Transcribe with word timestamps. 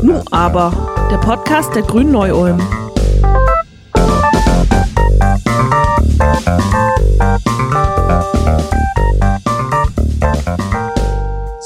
Nu 0.00 0.22
aber, 0.30 1.08
der 1.10 1.18
Podcast 1.18 1.74
der 1.74 1.82
Grünen 1.82 2.12
Neu-Ulm. 2.12 2.60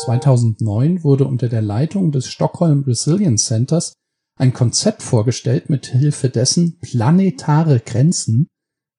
...2009 0.07 1.05
wurde 1.05 1.27
unter 1.27 1.51
der 1.51 1.61
Leitung 1.61 2.11
des 2.11 2.27
Stockholm 2.29 2.85
Resilience 2.85 3.45
Centers 3.45 3.93
ein 4.39 4.55
Konzept 4.55 5.03
vorgestellt, 5.03 5.69
mit 5.69 5.85
Hilfe 5.89 6.31
dessen 6.31 6.79
planetare 6.81 7.81
Grenzen, 7.81 8.47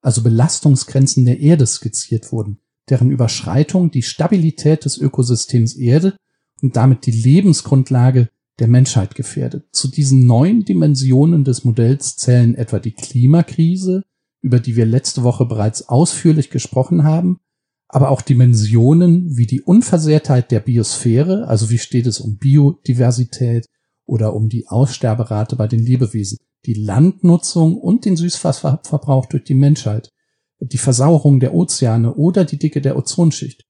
also 0.04 0.22
Belastungsgrenzen 0.22 1.26
der 1.26 1.40
Erde 1.40 1.66
skizziert 1.66 2.32
wurden, 2.32 2.60
deren 2.92 3.10
Überschreitung 3.10 3.90
die 3.90 4.04
Stabilität 4.04 4.86
des 4.86 5.00
Ökosystems 5.00 5.76
Erde 5.76 6.16
und 6.62 6.76
damit 6.76 7.06
die 7.06 7.12
Lebensgrundlage 7.12 8.30
der 8.60 8.68
Menschheit 8.68 9.16
gefährdet. 9.16 9.66
Zu 9.72 9.88
diesen 9.88 10.26
neuen 10.26 10.66
Dimensionen 10.66 11.44
des 11.44 11.64
Modells 11.64 12.18
zählen 12.18 12.56
etwa 12.56 12.80
die 12.80 12.94
Klimakrise, 12.94 14.04
über 14.42 14.60
die 14.60 14.76
wir 14.76 14.86
letzte 14.86 15.24
Woche 15.24 15.46
bereits 15.46 15.88
ausführlich 15.90 16.50
gesprochen 16.50 17.04
haben, 17.04 17.40
aber 17.88 18.10
auch 18.10 18.22
Dimensionen 18.22 19.38
wie 19.38 19.46
die 19.46 19.62
Unversehrtheit 19.62 20.52
der 20.52 20.60
Biosphäre, 20.60 21.48
also 21.48 21.70
wie 21.70 21.78
steht 21.78 22.08
es 22.08 22.20
um 22.20 22.38
Biodiversität 22.38 23.68
oder 24.06 24.34
um 24.34 24.50
die 24.50 24.68
Aussterberate 24.68 25.56
bei 25.56 25.68
den 25.68 25.80
Lebewesen, 25.80 26.38
die 26.66 26.74
Landnutzung 26.74 27.78
und 27.78 28.06
den 28.06 28.18
Süßwasserverbrauch 28.18 29.28
durch 29.28 29.44
die 29.44 29.56
Menschheit, 29.56 30.12
die 30.60 30.78
Versauerung 30.78 31.40
der 31.40 31.54
Ozeane 31.54 32.16
oder 32.16 32.44
die 32.44 32.58
Dicke 32.58 32.82
der 32.82 32.98
Ozonschicht. 32.98 33.67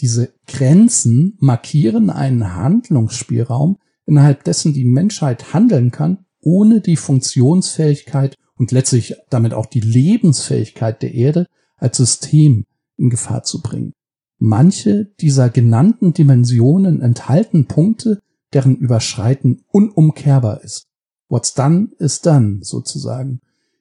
Diese 0.00 0.32
Grenzen 0.46 1.36
markieren 1.40 2.10
einen 2.10 2.54
Handlungsspielraum, 2.54 3.78
innerhalb 4.06 4.44
dessen 4.44 4.72
die 4.72 4.84
Menschheit 4.84 5.52
handeln 5.52 5.90
kann, 5.90 6.24
ohne 6.40 6.80
die 6.80 6.96
Funktionsfähigkeit 6.96 8.36
und 8.56 8.72
letztlich 8.72 9.16
damit 9.30 9.54
auch 9.54 9.66
die 9.66 9.80
Lebensfähigkeit 9.80 11.02
der 11.02 11.14
Erde 11.14 11.46
als 11.76 11.96
System 11.96 12.66
in 12.96 13.10
Gefahr 13.10 13.42
zu 13.42 13.60
bringen. 13.60 13.92
Manche 14.38 15.06
dieser 15.20 15.50
genannten 15.50 16.12
Dimensionen 16.12 17.00
enthalten 17.00 17.66
Punkte, 17.66 18.20
deren 18.52 18.76
Überschreiten 18.76 19.64
unumkehrbar 19.68 20.62
ist. 20.62 20.86
What's 21.28 21.54
done 21.54 21.88
is 21.98 22.20
done, 22.20 22.60
sozusagen. 22.62 23.40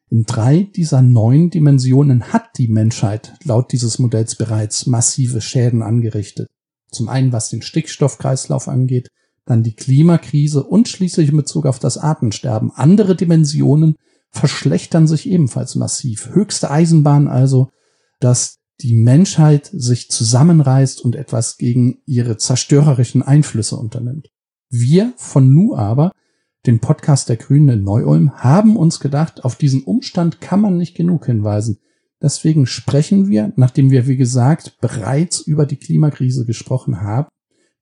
In 0.09 0.23
drei 0.23 0.63
dieser 0.63 1.01
neun 1.01 1.49
Dimensionen 1.49 2.31
hat 2.31 2.57
die 2.57 2.69
Menschheit 2.69 3.33
laut 3.43 3.73
dieses 3.73 3.99
Modells 3.99 4.35
bereits 4.35 4.85
massive 4.85 5.41
Schäden 5.41 5.81
angerichtet. 5.81 6.47
Zum 6.89 7.09
einen 7.09 7.33
was 7.33 7.49
den 7.49 7.61
Stickstoffkreislauf 7.61 8.69
angeht, 8.69 9.09
dann 9.45 9.63
die 9.63 9.73
Klimakrise 9.75 10.63
und 10.63 10.87
schließlich 10.87 11.29
in 11.29 11.37
Bezug 11.37 11.65
auf 11.65 11.79
das 11.79 11.97
Artensterben. 11.97 12.71
Andere 12.73 13.15
Dimensionen 13.15 13.95
verschlechtern 14.29 15.07
sich 15.07 15.29
ebenfalls 15.29 15.75
massiv. 15.75 16.29
Höchste 16.29 16.71
Eisenbahn 16.71 17.27
also, 17.27 17.69
dass 18.19 18.57
die 18.81 18.95
Menschheit 18.95 19.69
sich 19.73 20.09
zusammenreißt 20.09 21.01
und 21.01 21.15
etwas 21.15 21.57
gegen 21.57 21.99
ihre 22.05 22.37
zerstörerischen 22.37 23.23
Einflüsse 23.23 23.75
unternimmt. 23.75 24.29
Wir 24.69 25.13
von 25.17 25.51
Nu 25.51 25.75
aber 25.75 26.11
den 26.67 26.79
Podcast 26.79 27.29
der 27.29 27.37
Grünen 27.37 27.69
in 27.69 27.83
Neu-Ulm, 27.83 28.33
haben 28.35 28.75
uns 28.75 28.99
gedacht, 28.99 29.43
auf 29.43 29.55
diesen 29.55 29.83
Umstand 29.83 30.41
kann 30.41 30.61
man 30.61 30.77
nicht 30.77 30.95
genug 30.95 31.25
hinweisen. 31.25 31.79
Deswegen 32.21 32.65
sprechen 32.65 33.27
wir, 33.27 33.53
nachdem 33.55 33.91
wir, 33.91 34.07
wie 34.07 34.17
gesagt, 34.17 34.77
bereits 34.81 35.39
über 35.39 35.65
die 35.65 35.77
Klimakrise 35.77 36.45
gesprochen 36.45 37.01
haben, 37.01 37.29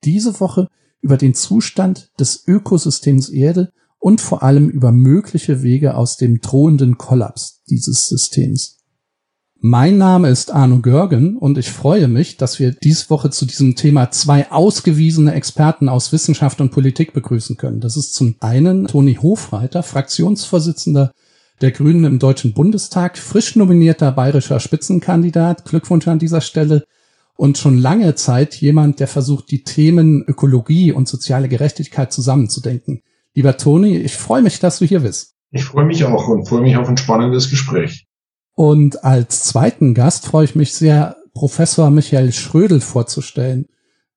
diese 0.04 0.40
Woche 0.40 0.68
über 1.02 1.18
den 1.18 1.34
Zustand 1.34 2.12
des 2.20 2.48
Ökosystems 2.48 3.30
Erde 3.30 3.72
und 4.00 4.22
vor 4.22 4.44
allem 4.44 4.70
über 4.70 4.92
mögliche 4.92 5.64
Wege 5.64 5.96
aus 5.96 6.18
dem 6.18 6.40
drohenden 6.42 6.98
Kollaps 6.98 7.64
dieses 7.70 8.08
Systems. 8.08 8.75
Mein 9.62 9.98
Name 9.98 10.30
ist 10.30 10.54
Arno 10.54 10.80
Görgen 10.80 11.38
und 11.38 11.58
ich 11.58 11.72
freue 11.72 12.08
mich, 12.08 12.38
dass 12.38 12.60
wir 12.60 12.72
dies 12.72 13.10
Woche 13.10 13.32
zu 13.32 13.46
diesem 13.46 13.76
Thema 13.76 14.12
zwei 14.12 14.52
ausgewiesene 14.52 15.34
Experten 15.34 15.90
aus 15.90 16.12
Wissenschaft 16.12 16.62
und 16.62 16.70
Politik 16.72 17.14
begrüßen 17.14 17.58
können. 17.58 17.80
Das 17.80 17.98
ist 17.98 18.14
zum 18.14 18.36
einen 18.42 18.86
Toni 18.86 19.16
Hofreiter, 19.16 19.82
Fraktionsvorsitzender 19.82 21.12
der 21.62 21.72
Grünen 21.72 22.04
im 22.04 22.20
Deutschen 22.20 22.54
Bundestag, 22.54 23.18
frisch 23.18 23.56
nominierter 23.56 24.12
bayerischer 24.12 24.60
Spitzenkandidat. 24.60 25.66
Glückwunsch 25.66 26.08
an 26.08 26.20
dieser 26.20 26.42
Stelle. 26.42 26.84
Und 27.38 27.58
schon 27.58 27.78
lange 27.78 28.16
Zeit 28.16 28.56
jemand, 28.56 29.00
der 29.00 29.08
versucht, 29.08 29.52
die 29.52 29.64
Themen 29.64 30.24
Ökologie 30.28 30.92
und 30.92 31.08
soziale 31.08 31.50
Gerechtigkeit 31.50 32.14
zusammenzudenken. 32.14 33.02
Lieber 33.34 33.58
Toni, 33.58 33.98
ich 33.98 34.16
freue 34.16 34.42
mich, 34.42 34.60
dass 34.60 34.80
du 34.80 34.86
hier 34.86 35.02
bist. 35.02 35.34
Ich 35.52 35.66
freue 35.66 35.86
mich 35.86 36.04
auch 36.06 36.28
und 36.28 36.48
freue 36.48 36.62
mich 36.62 36.78
auf 36.78 36.88
ein 36.88 36.98
spannendes 36.98 37.50
Gespräch. 37.50 38.08
Und 38.56 39.04
als 39.04 39.44
zweiten 39.44 39.94
Gast 39.94 40.26
freue 40.26 40.46
ich 40.46 40.56
mich 40.56 40.74
sehr, 40.74 41.18
Professor 41.34 41.90
Michael 41.90 42.32
Schrödel 42.32 42.80
vorzustellen. 42.80 43.68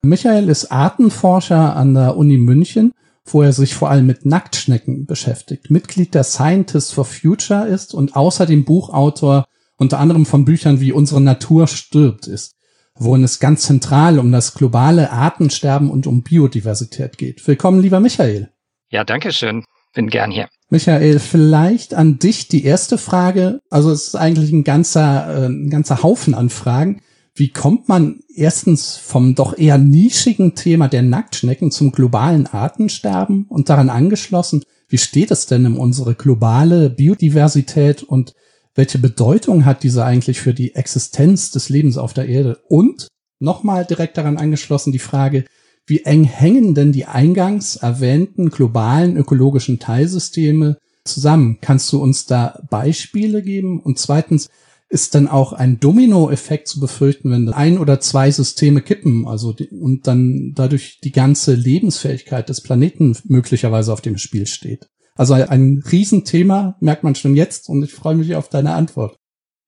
Michael 0.03 0.49
ist 0.49 0.71
Artenforscher 0.71 1.75
an 1.75 1.95
der 1.95 2.17
Uni 2.17 2.37
München, 2.37 2.93
wo 3.25 3.43
er 3.43 3.53
sich 3.53 3.75
vor 3.75 3.91
allem 3.91 4.07
mit 4.07 4.25
Nacktschnecken 4.25 5.05
beschäftigt, 5.07 5.71
Mitglied 5.71 6.15
der 6.15 6.23
Scientists 6.23 6.93
for 6.93 7.05
Future 7.05 7.67
ist 7.67 7.93
und 7.93 8.15
außerdem 8.15 8.65
Buchautor 8.65 9.45
unter 9.77 9.99
anderem 9.99 10.27
von 10.27 10.45
Büchern 10.45 10.81
wie 10.81 10.93
Unsere 10.93 11.21
Natur 11.21 11.67
stirbt 11.67 12.27
ist, 12.27 12.57
worin 12.95 13.25
es 13.25 13.41
ganz 13.41 13.63
zentral 13.63 14.19
um 14.19 14.33
das 14.33 14.55
globale 14.55 15.11
Artensterben 15.11 15.91
und 15.91 16.07
um 16.07 16.23
Biodiversität 16.23 17.19
geht. 17.19 17.47
Willkommen, 17.47 17.81
lieber 17.81 18.01
Michael. 18.01 18.51
Ja, 18.91 19.05
danke 19.05 19.33
schön. 19.33 19.65
Bin 19.93 20.09
gern 20.09 20.31
hier. 20.31 20.49
Michael, 20.71 21.19
vielleicht 21.19 21.95
an 21.95 22.19
dich 22.19 22.49
die 22.49 22.65
erste 22.65 22.99
Frage. 22.99 23.61
Also 23.71 23.91
es 23.91 24.09
ist 24.09 24.17
eigentlich 24.17 24.53
ein 24.53 24.65
ganzer, 24.65 25.45
äh, 25.45 25.47
ein 25.47 25.71
ganzer 25.71 26.03
Haufen 26.03 26.35
an 26.35 26.51
Fragen. 26.51 27.01
Wie 27.35 27.49
kommt 27.49 27.89
man 27.89 28.21
erstens 28.35 28.97
vom 28.97 29.35
doch 29.35 29.57
eher 29.57 29.79
nischigen 29.79 30.55
Thema 30.55 30.89
der 30.89 31.03
Nacktschnecken 31.03 31.71
zum 31.71 31.93
globalen 31.93 32.47
Artensterben 32.47 33.47
und 33.49 33.71
daran 33.71 33.89
angeschlossen, 33.89 34.63
wie 34.89 34.99
steht 34.99 35.31
es 35.31 35.47
denn 35.47 35.65
um 35.67 35.79
unsere 35.79 36.15
globale 36.15 36.91
Biodiversität 36.91 38.03
und 38.03 38.35
welche 38.75 38.99
Bedeutung 38.99 39.65
hat 39.65 39.83
diese 39.83 40.05
eigentlich 40.05 40.41
für 40.41 40.53
die 40.53 40.75
Existenz 40.75 41.51
des 41.51 41.69
Lebens 41.69 41.97
auf 41.97 42.13
der 42.13 42.29
Erde? 42.29 42.61
Und 42.69 43.09
nochmal 43.39 43.85
direkt 43.85 44.19
daran 44.19 44.37
angeschlossen 44.37 44.93
die 44.93 44.99
Frage, 44.99 45.45
wie 45.89 46.05
eng 46.05 46.25
hängen 46.25 46.75
denn 46.75 46.93
die 46.93 47.07
eingangs 47.07 47.77
erwähnten 47.77 48.51
globalen 48.51 49.17
ökologischen 49.17 49.79
Teilsysteme 49.79 50.79
zusammen? 51.05 51.59
Kannst 51.61 51.93
du 51.93 52.03
uns 52.03 52.27
da 52.27 52.61
Beispiele 52.71 53.43
geben? 53.43 53.81
Und 53.81 53.99
zweitens, 53.99 54.49
ist 54.91 55.15
dann 55.15 55.29
auch 55.29 55.53
ein 55.53 55.81
Dominoeffekt 55.81 56.67
zu 56.67 56.81
befürchten, 56.81 57.31
wenn 57.31 57.51
ein 57.51 57.79
oder 57.79 58.01
zwei 58.01 58.31
Systeme 58.31 58.81
kippen, 58.81 59.27
also 59.27 59.53
die, 59.53 59.69
und 59.69 60.07
dann 60.07 60.53
dadurch 60.55 61.01
die 61.05 61.13
ganze 61.13 61.55
Lebensfähigkeit 61.55 62.49
des 62.49 62.63
Planeten 62.63 63.17
möglicherweise 63.25 63.93
auf 63.93 64.01
dem 64.01 64.17
Spiel 64.17 64.47
steht. 64.47 64.89
Also 65.15 65.35
ein 65.35 65.83
Riesenthema 65.91 66.77
merkt 66.81 67.05
man 67.05 67.15
schon 67.15 67.35
jetzt 67.35 67.69
und 67.69 67.83
ich 67.83 67.93
freue 67.93 68.15
mich 68.15 68.35
auf 68.35 68.49
deine 68.49 68.75
Antwort. 68.75 69.19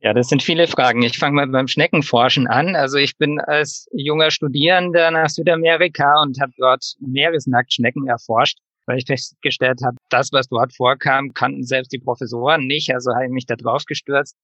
Ja, 0.02 0.14
das 0.14 0.28
sind 0.28 0.42
viele 0.42 0.66
Fragen. 0.66 1.02
Ich 1.02 1.18
fange 1.18 1.36
mal 1.36 1.46
beim 1.46 1.68
Schneckenforschen 1.68 2.46
an. 2.46 2.74
Also 2.74 2.96
ich 2.96 3.18
bin 3.18 3.38
als 3.38 3.86
junger 3.92 4.30
Studierender 4.30 5.10
nach 5.10 5.28
Südamerika 5.28 6.22
und 6.22 6.40
habe 6.40 6.52
dort 6.56 6.94
Meeresnacktschnecken 7.00 8.08
erforscht, 8.08 8.58
weil 8.86 8.96
ich 8.96 9.04
festgestellt 9.06 9.80
habe, 9.84 9.98
das, 10.08 10.32
was 10.32 10.48
dort 10.48 10.74
vorkam, 10.74 11.34
kannten 11.34 11.64
selbst 11.64 11.92
die 11.92 11.98
Professoren 11.98 12.66
nicht. 12.66 12.94
Also 12.94 13.12
habe 13.12 13.26
ich 13.26 13.30
mich 13.30 13.44
da 13.44 13.56
drauf 13.56 13.84
gestürzt, 13.84 14.36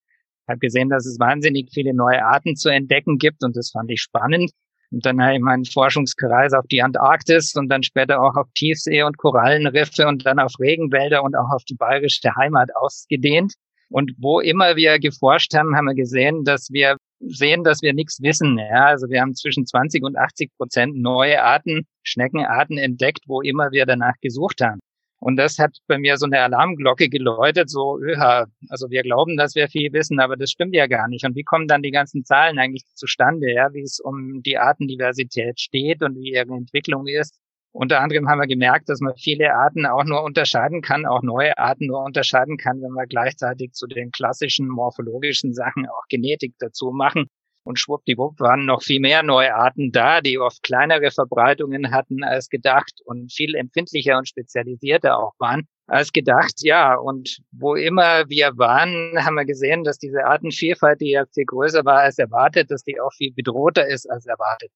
habe 0.46 0.58
gesehen, 0.58 0.90
dass 0.90 1.06
es 1.06 1.18
wahnsinnig 1.18 1.70
viele 1.72 1.94
neue 1.94 2.22
Arten 2.22 2.54
zu 2.54 2.68
entdecken 2.68 3.16
gibt 3.16 3.42
und 3.42 3.56
das 3.56 3.70
fand 3.70 3.90
ich 3.90 4.02
spannend. 4.02 4.50
Und 4.90 5.06
dann 5.06 5.22
habe 5.22 5.36
ich 5.36 5.40
meinen 5.40 5.64
Forschungskreis 5.64 6.52
auf 6.52 6.66
die 6.66 6.82
Antarktis 6.82 7.54
und 7.56 7.70
dann 7.70 7.82
später 7.82 8.20
auch 8.20 8.36
auf 8.36 8.46
Tiefsee 8.54 9.02
und 9.04 9.16
Korallenriffe 9.16 10.06
und 10.06 10.26
dann 10.26 10.38
auf 10.38 10.52
Regenwälder 10.60 11.22
und 11.22 11.34
auch 11.34 11.50
auf 11.50 11.64
die 11.64 11.74
bayerische 11.74 12.36
Heimat 12.36 12.76
ausgedehnt. 12.76 13.54
Und 13.88 14.12
wo 14.18 14.40
immer 14.40 14.76
wir 14.76 14.98
geforscht 14.98 15.54
haben, 15.54 15.76
haben 15.76 15.86
wir 15.86 15.94
gesehen, 15.94 16.44
dass 16.44 16.70
wir 16.70 16.96
sehen, 17.20 17.64
dass 17.64 17.82
wir 17.82 17.94
nichts 17.94 18.20
wissen. 18.20 18.58
Ja, 18.58 18.86
also 18.86 19.08
wir 19.08 19.20
haben 19.20 19.34
zwischen 19.34 19.66
20 19.66 20.02
und 20.02 20.16
80 20.16 20.50
Prozent 20.56 20.96
neue 20.96 21.42
Arten, 21.42 21.86
Schneckenarten 22.02 22.78
entdeckt, 22.78 23.24
wo 23.26 23.40
immer 23.40 23.70
wir 23.72 23.86
danach 23.86 24.14
gesucht 24.20 24.60
haben. 24.60 24.80
Und 25.18 25.36
das 25.36 25.58
hat 25.58 25.78
bei 25.86 25.98
mir 25.98 26.18
so 26.18 26.26
eine 26.26 26.40
Alarmglocke 26.40 27.08
geläutet, 27.08 27.70
so, 27.70 27.98
öha, 27.98 28.46
also 28.68 28.90
wir 28.90 29.02
glauben, 29.02 29.36
dass 29.36 29.54
wir 29.54 29.68
viel 29.68 29.92
wissen, 29.92 30.20
aber 30.20 30.36
das 30.36 30.50
stimmt 30.50 30.74
ja 30.74 30.86
gar 30.86 31.08
nicht. 31.08 31.24
Und 31.24 31.34
wie 31.36 31.42
kommen 31.42 31.68
dann 31.68 31.82
die 31.82 31.90
ganzen 31.90 32.24
Zahlen 32.24 32.58
eigentlich 32.58 32.84
zustande, 32.94 33.50
ja, 33.52 33.72
wie 33.72 33.82
es 33.82 33.98
um 33.98 34.42
die 34.42 34.58
Artendiversität 34.58 35.58
steht 35.58 36.02
und 36.02 36.16
wie 36.16 36.32
ihre 36.32 36.52
Entwicklung 36.52 37.06
ist? 37.06 37.40
Unter 37.78 38.00
anderem 38.00 38.26
haben 38.26 38.40
wir 38.40 38.46
gemerkt, 38.46 38.88
dass 38.88 39.00
man 39.00 39.14
viele 39.16 39.54
Arten 39.54 39.84
auch 39.84 40.04
nur 40.04 40.22
unterscheiden 40.22 40.80
kann, 40.80 41.04
auch 41.04 41.20
neue 41.20 41.58
Arten 41.58 41.88
nur 41.88 42.02
unterscheiden 42.02 42.56
kann, 42.56 42.80
wenn 42.80 42.92
wir 42.92 43.06
gleichzeitig 43.06 43.72
zu 43.72 43.86
den 43.86 44.10
klassischen 44.12 44.66
morphologischen 44.66 45.52
Sachen 45.52 45.86
auch 45.86 46.08
Genetik 46.08 46.54
dazu 46.58 46.90
machen. 46.90 47.26
Und 47.64 47.78
schwuppdiwupp 47.78 48.40
waren 48.40 48.64
noch 48.64 48.82
viel 48.82 49.00
mehr 49.00 49.22
neue 49.22 49.54
Arten 49.54 49.92
da, 49.92 50.22
die 50.22 50.38
oft 50.38 50.62
kleinere 50.62 51.10
Verbreitungen 51.10 51.90
hatten 51.90 52.24
als 52.24 52.48
gedacht 52.48 53.02
und 53.04 53.30
viel 53.30 53.54
empfindlicher 53.54 54.16
und 54.16 54.26
spezialisierter 54.26 55.18
auch 55.18 55.34
waren 55.38 55.68
als 55.86 56.12
gedacht. 56.12 56.54
Ja, 56.62 56.94
und 56.94 57.40
wo 57.50 57.74
immer 57.74 58.26
wir 58.30 58.56
waren, 58.56 59.22
haben 59.22 59.34
wir 59.34 59.44
gesehen, 59.44 59.84
dass 59.84 59.98
diese 59.98 60.24
Artenvielfalt, 60.24 61.02
die 61.02 61.10
ja 61.10 61.26
viel 61.26 61.44
größer 61.44 61.84
war 61.84 61.98
als 61.98 62.18
erwartet, 62.18 62.70
dass 62.70 62.84
die 62.84 62.98
auch 62.98 63.12
viel 63.12 63.34
bedrohter 63.34 63.86
ist 63.86 64.10
als 64.10 64.24
erwartet. 64.24 64.70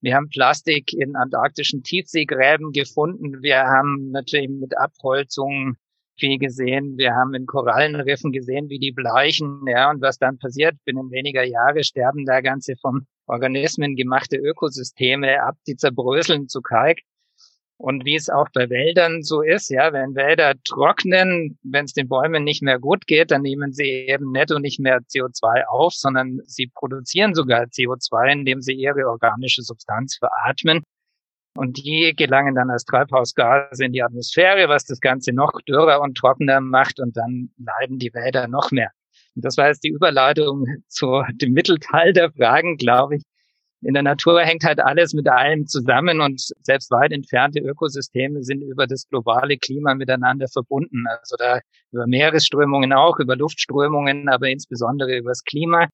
Wir 0.00 0.14
haben 0.14 0.28
Plastik 0.28 0.92
in 0.92 1.16
antarktischen 1.16 1.82
Tiefseegräben 1.82 2.72
gefunden. 2.72 3.42
Wir 3.42 3.64
haben 3.64 4.10
natürlich 4.10 4.48
mit 4.48 4.76
Abholzungen 4.76 5.76
viel 6.18 6.38
gesehen. 6.38 6.96
Wir 6.96 7.14
haben 7.14 7.34
in 7.34 7.46
Korallenriffen 7.46 8.32
gesehen, 8.32 8.68
wie 8.68 8.78
die 8.78 8.92
bleichen, 8.92 9.62
ja, 9.66 9.90
und 9.90 10.00
was 10.00 10.18
dann 10.18 10.38
passiert. 10.38 10.76
Binnen 10.84 11.10
weniger 11.10 11.44
Jahre 11.44 11.84
sterben 11.84 12.24
da 12.24 12.40
ganze 12.40 12.76
von 12.76 13.06
Organismen 13.26 13.96
gemachte 13.96 14.36
Ökosysteme 14.36 15.42
ab, 15.42 15.56
die 15.66 15.76
zerbröseln 15.76 16.48
zu 16.48 16.60
Kalk. 16.60 16.98
Und 17.78 18.06
wie 18.06 18.14
es 18.14 18.30
auch 18.30 18.48
bei 18.54 18.70
Wäldern 18.70 19.22
so 19.22 19.42
ist, 19.42 19.68
ja, 19.68 19.92
wenn 19.92 20.14
Wälder 20.14 20.54
trocknen, 20.64 21.58
wenn 21.62 21.84
es 21.84 21.92
den 21.92 22.08
Bäumen 22.08 22.42
nicht 22.42 22.62
mehr 22.62 22.78
gut 22.78 23.06
geht, 23.06 23.30
dann 23.30 23.42
nehmen 23.42 23.72
sie 23.72 24.06
eben 24.08 24.32
netto 24.32 24.58
nicht 24.58 24.80
mehr 24.80 25.00
CO2 25.00 25.64
auf, 25.66 25.92
sondern 25.92 26.40
sie 26.46 26.70
produzieren 26.74 27.34
sogar 27.34 27.64
CO2, 27.64 28.32
indem 28.32 28.62
sie 28.62 28.72
ihre 28.72 29.06
organische 29.06 29.62
Substanz 29.62 30.16
veratmen. 30.16 30.82
Und 31.54 31.76
die 31.76 32.14
gelangen 32.16 32.54
dann 32.54 32.70
als 32.70 32.84
Treibhausgase 32.84 33.84
in 33.84 33.92
die 33.92 34.02
Atmosphäre, 34.02 34.68
was 34.68 34.84
das 34.84 35.00
Ganze 35.00 35.32
noch 35.32 35.52
dürrer 35.66 36.00
und 36.00 36.16
trockener 36.16 36.60
macht 36.60 36.98
und 36.98 37.16
dann 37.16 37.50
leiden 37.58 37.98
die 37.98 38.12
Wälder 38.14 38.48
noch 38.48 38.70
mehr. 38.70 38.90
Und 39.34 39.44
das 39.44 39.56
war 39.58 39.68
jetzt 39.68 39.84
die 39.84 39.90
Überleitung 39.90 40.66
zu 40.88 41.22
dem 41.34 41.52
Mittelteil 41.52 42.14
der 42.14 42.30
Fragen, 42.32 42.76
glaube 42.76 43.16
ich 43.16 43.22
in 43.86 43.94
der 43.94 44.02
Natur 44.02 44.40
hängt 44.42 44.64
halt 44.64 44.80
alles 44.80 45.14
mit 45.14 45.28
allem 45.28 45.68
zusammen 45.68 46.20
und 46.20 46.42
selbst 46.62 46.90
weit 46.90 47.12
entfernte 47.12 47.60
Ökosysteme 47.60 48.42
sind 48.42 48.62
über 48.62 48.88
das 48.88 49.08
globale 49.08 49.58
Klima 49.58 49.94
miteinander 49.94 50.48
verbunden. 50.48 51.04
Also 51.20 51.36
da 51.38 51.60
über 51.92 52.08
Meeresströmungen 52.08 52.92
auch, 52.92 53.20
über 53.20 53.36
Luftströmungen, 53.36 54.28
aber 54.28 54.48
insbesondere 54.48 55.16
über 55.16 55.30
das 55.30 55.44
Klima. 55.44 55.86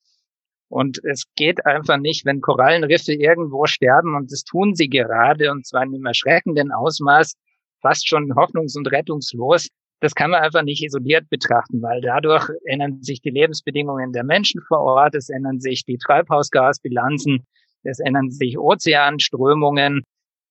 Und 0.71 1.05
es 1.05 1.25
geht 1.37 1.67
einfach 1.67 1.99
nicht, 1.99 2.25
wenn 2.25 2.41
Korallenriffe 2.41 3.13
irgendwo 3.13 3.67
sterben, 3.67 4.17
und 4.17 4.33
das 4.33 4.43
tun 4.45 4.75
sie 4.75 4.89
gerade, 4.89 5.51
und 5.51 5.67
zwar 5.67 5.83
in 5.83 5.95
einem 5.95 6.07
erschreckenden 6.07 6.73
Ausmaß, 6.73 7.35
fast 7.83 8.09
schon 8.09 8.33
hoffnungs- 8.33 8.75
und 8.75 8.91
rettungslos. 8.91 9.69
Das 10.01 10.15
kann 10.15 10.31
man 10.31 10.43
einfach 10.43 10.63
nicht 10.63 10.83
isoliert 10.83 11.29
betrachten, 11.29 11.83
weil 11.83 12.01
dadurch 12.01 12.49
ändern 12.65 13.03
sich 13.03 13.21
die 13.21 13.29
Lebensbedingungen 13.29 14.13
der 14.13 14.25
Menschen 14.25 14.63
vor 14.67 14.81
Ort, 14.81 15.15
es 15.15 15.29
ändern 15.29 15.61
sich 15.61 15.85
die 15.85 15.99
Treibhausgasbilanzen, 15.99 17.45
es 17.83 18.01
ändern 18.01 18.31
sich 18.31 18.59
Ozeanströmungen. 18.59 20.05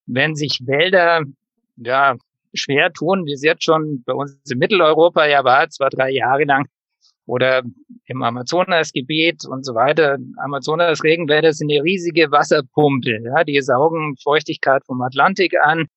Wenn 0.05 0.35
sich 0.35 0.61
Wälder 0.65 1.23
ja, 1.77 2.15
schwer 2.53 2.91
tun, 2.91 3.25
wie 3.25 3.33
es 3.33 3.43
jetzt 3.43 3.63
schon 3.63 4.03
bei 4.05 4.13
uns 4.13 4.39
in 4.49 4.57
Mitteleuropa 4.57 5.25
ja 5.25 5.43
war, 5.43 5.69
zwei, 5.69 5.89
drei 5.89 6.11
Jahre 6.11 6.43
lang, 6.43 6.65
oder 7.25 7.63
im 8.07 8.23
Amazonasgebiet 8.23 9.45
und 9.45 9.65
so 9.65 9.73
weiter. 9.73 10.17
Amazonas-Regenwälder 10.37 11.53
sind 11.53 11.71
eine 11.71 11.83
riesige 11.83 12.31
Wasserpumpe. 12.31 13.19
Ja, 13.23 13.43
die 13.43 13.61
saugen 13.61 14.17
Feuchtigkeit 14.21 14.83
vom 14.85 15.01
Atlantik 15.01 15.53
an, 15.63 15.87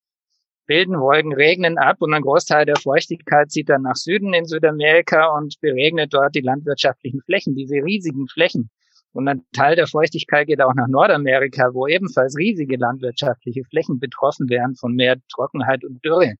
bilden 0.65 0.99
Wolken, 0.99 1.33
regnen 1.33 1.77
ab 1.77 1.97
und 1.99 2.13
ein 2.13 2.21
Großteil 2.21 2.65
der 2.65 2.77
Feuchtigkeit 2.77 3.51
zieht 3.51 3.69
dann 3.69 3.81
nach 3.81 3.95
Süden 3.95 4.33
in 4.33 4.45
Südamerika 4.45 5.27
und 5.35 5.55
beregnet 5.61 6.13
dort 6.13 6.35
die 6.35 6.41
landwirtschaftlichen 6.41 7.21
Flächen, 7.21 7.55
diese 7.55 7.75
riesigen 7.75 8.27
Flächen. 8.27 8.69
Und 9.15 9.29
ein 9.29 9.45
Teil 9.53 9.77
der 9.77 9.87
Feuchtigkeit 9.87 10.45
geht 10.45 10.61
auch 10.61 10.73
nach 10.73 10.89
Nordamerika, 10.89 11.73
wo 11.73 11.87
ebenfalls 11.87 12.37
riesige 12.37 12.75
landwirtschaftliche 12.75 13.63
Flächen 13.63 13.97
betroffen 13.97 14.49
wären 14.49 14.75
von 14.75 14.93
mehr 14.93 15.15
Trockenheit 15.33 15.85
und 15.85 16.03
Dürre. 16.03 16.33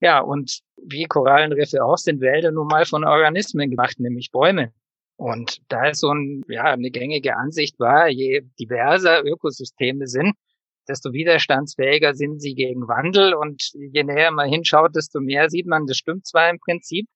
Ja, 0.00 0.20
und 0.20 0.60
wie 0.76 1.06
Korallenriffe 1.06 1.84
auch 1.84 1.96
sind 1.96 2.20
Wälder 2.20 2.52
nun 2.52 2.68
mal 2.68 2.84
von 2.84 3.02
Organismen 3.02 3.68
gemacht, 3.68 3.98
nämlich 3.98 4.30
Bäume. 4.30 4.72
Und 5.16 5.58
da 5.66 5.88
ist 5.88 5.98
so 5.98 6.12
ein, 6.12 6.44
ja, 6.46 6.66
eine 6.66 6.92
gängige 6.92 7.36
Ansicht 7.36 7.80
war, 7.80 8.06
je 8.06 8.42
diverser 8.60 9.24
Ökosysteme 9.24 10.06
sind, 10.06 10.34
desto 10.86 11.12
widerstandsfähiger 11.12 12.14
sind 12.14 12.40
sie 12.40 12.54
gegen 12.54 12.86
Wandel. 12.86 13.34
Und 13.34 13.72
je 13.74 14.04
näher 14.04 14.30
man 14.30 14.48
hinschaut, 14.48 14.94
desto 14.94 15.18
mehr 15.18 15.50
sieht 15.50 15.66
man, 15.66 15.86
das 15.86 15.96
stimmt 15.96 16.28
zwar 16.28 16.48
im 16.48 16.60
Prinzip, 16.60 17.08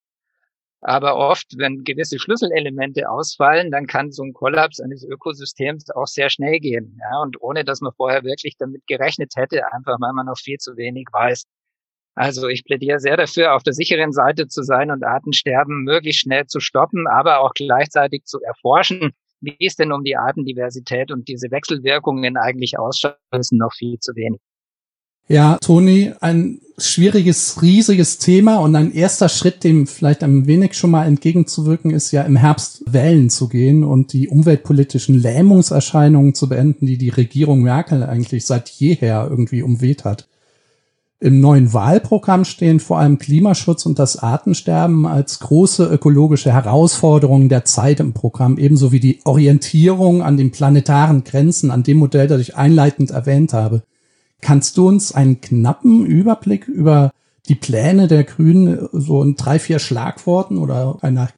aber 0.83 1.15
oft, 1.15 1.57
wenn 1.57 1.83
gewisse 1.83 2.19
Schlüsselelemente 2.19 3.09
ausfallen, 3.09 3.71
dann 3.71 3.87
kann 3.87 4.11
so 4.11 4.23
ein 4.23 4.33
Kollaps 4.33 4.79
eines 4.81 5.03
Ökosystems 5.03 5.89
auch 5.91 6.07
sehr 6.07 6.29
schnell 6.29 6.59
gehen. 6.59 6.99
Ja, 6.99 7.21
und 7.21 7.41
ohne 7.41 7.63
dass 7.63 7.81
man 7.81 7.93
vorher 7.93 8.23
wirklich 8.23 8.57
damit 8.57 8.85
gerechnet 8.87 9.33
hätte, 9.35 9.71
einfach 9.71 9.97
weil 9.99 10.13
man 10.13 10.25
noch 10.25 10.37
viel 10.37 10.57
zu 10.57 10.75
wenig 10.75 11.07
weiß. 11.11 11.45
Also 12.15 12.47
ich 12.47 12.63
plädiere 12.63 12.99
sehr 12.99 13.17
dafür, 13.17 13.55
auf 13.55 13.63
der 13.63 13.73
sicheren 13.73 14.11
Seite 14.11 14.47
zu 14.47 14.61
sein 14.61 14.91
und 14.91 15.03
Artensterben 15.03 15.83
möglichst 15.83 16.21
schnell 16.21 16.45
zu 16.45 16.59
stoppen, 16.59 17.07
aber 17.07 17.39
auch 17.39 17.53
gleichzeitig 17.53 18.25
zu 18.25 18.39
erforschen, 18.41 19.13
wie 19.41 19.57
es 19.59 19.75
denn 19.75 19.91
um 19.91 20.03
die 20.03 20.15
Artendiversität 20.15 21.11
und 21.11 21.27
diese 21.27 21.49
Wechselwirkungen 21.49 22.37
eigentlich 22.37 22.77
ausschaut, 22.77 23.17
ist 23.31 23.51
noch 23.51 23.73
viel 23.73 23.99
zu 23.99 24.15
wenig. 24.15 24.39
Ja, 25.27 25.57
Toni, 25.61 26.11
ein 26.19 26.59
schwieriges, 26.77 27.61
riesiges 27.61 28.17
Thema 28.17 28.57
und 28.57 28.75
ein 28.75 28.91
erster 28.93 29.29
Schritt, 29.29 29.63
dem 29.63 29.87
vielleicht 29.87 30.23
ein 30.23 30.47
wenig 30.47 30.73
schon 30.73 30.91
mal 30.91 31.05
entgegenzuwirken, 31.05 31.91
ist 31.91 32.11
ja 32.11 32.23
im 32.23 32.35
Herbst 32.35 32.83
wählen 32.87 33.29
zu 33.29 33.47
gehen 33.47 33.83
und 33.83 34.13
die 34.13 34.27
umweltpolitischen 34.27 35.15
Lähmungserscheinungen 35.15 36.35
zu 36.35 36.49
beenden, 36.49 36.85
die 36.85 36.97
die 36.97 37.09
Regierung 37.09 37.61
Merkel 37.61 38.03
eigentlich 38.03 38.45
seit 38.45 38.69
jeher 38.69 39.27
irgendwie 39.29 39.61
umweht 39.61 40.03
hat. 40.03 40.27
Im 41.19 41.39
neuen 41.39 41.71
Wahlprogramm 41.71 42.43
stehen 42.43 42.81
vor 42.81 42.99
allem 42.99 43.17
Klimaschutz 43.17 43.85
und 43.85 43.97
das 43.97 44.17
Artensterben 44.17 45.05
als 45.05 45.39
große 45.39 45.85
ökologische 45.85 46.51
Herausforderungen 46.51 47.47
der 47.47 47.63
Zeit 47.63 48.01
im 48.01 48.11
Programm, 48.11 48.57
ebenso 48.57 48.91
wie 48.91 48.99
die 48.99 49.21
Orientierung 49.23 50.21
an 50.21 50.35
den 50.35 50.51
planetaren 50.51 51.23
Grenzen, 51.23 51.71
an 51.71 51.83
dem 51.83 51.97
Modell, 51.97 52.27
das 52.27 52.41
ich 52.41 52.57
einleitend 52.57 53.11
erwähnt 53.11 53.53
habe. 53.53 53.83
Kannst 54.43 54.75
du 54.75 54.89
uns 54.89 55.13
einen 55.13 55.39
knappen 55.39 56.05
Überblick 56.05 56.67
über 56.67 57.11
die 57.47 57.55
Pläne 57.55 58.09
der 58.09 58.25
Grünen 58.25 58.89
so 58.91 59.23
in 59.23 59.35
drei, 59.37 59.57
vier 59.57 59.79
Schlagworten 59.79 60.57
oder 60.57 60.97
einer 61.01 61.29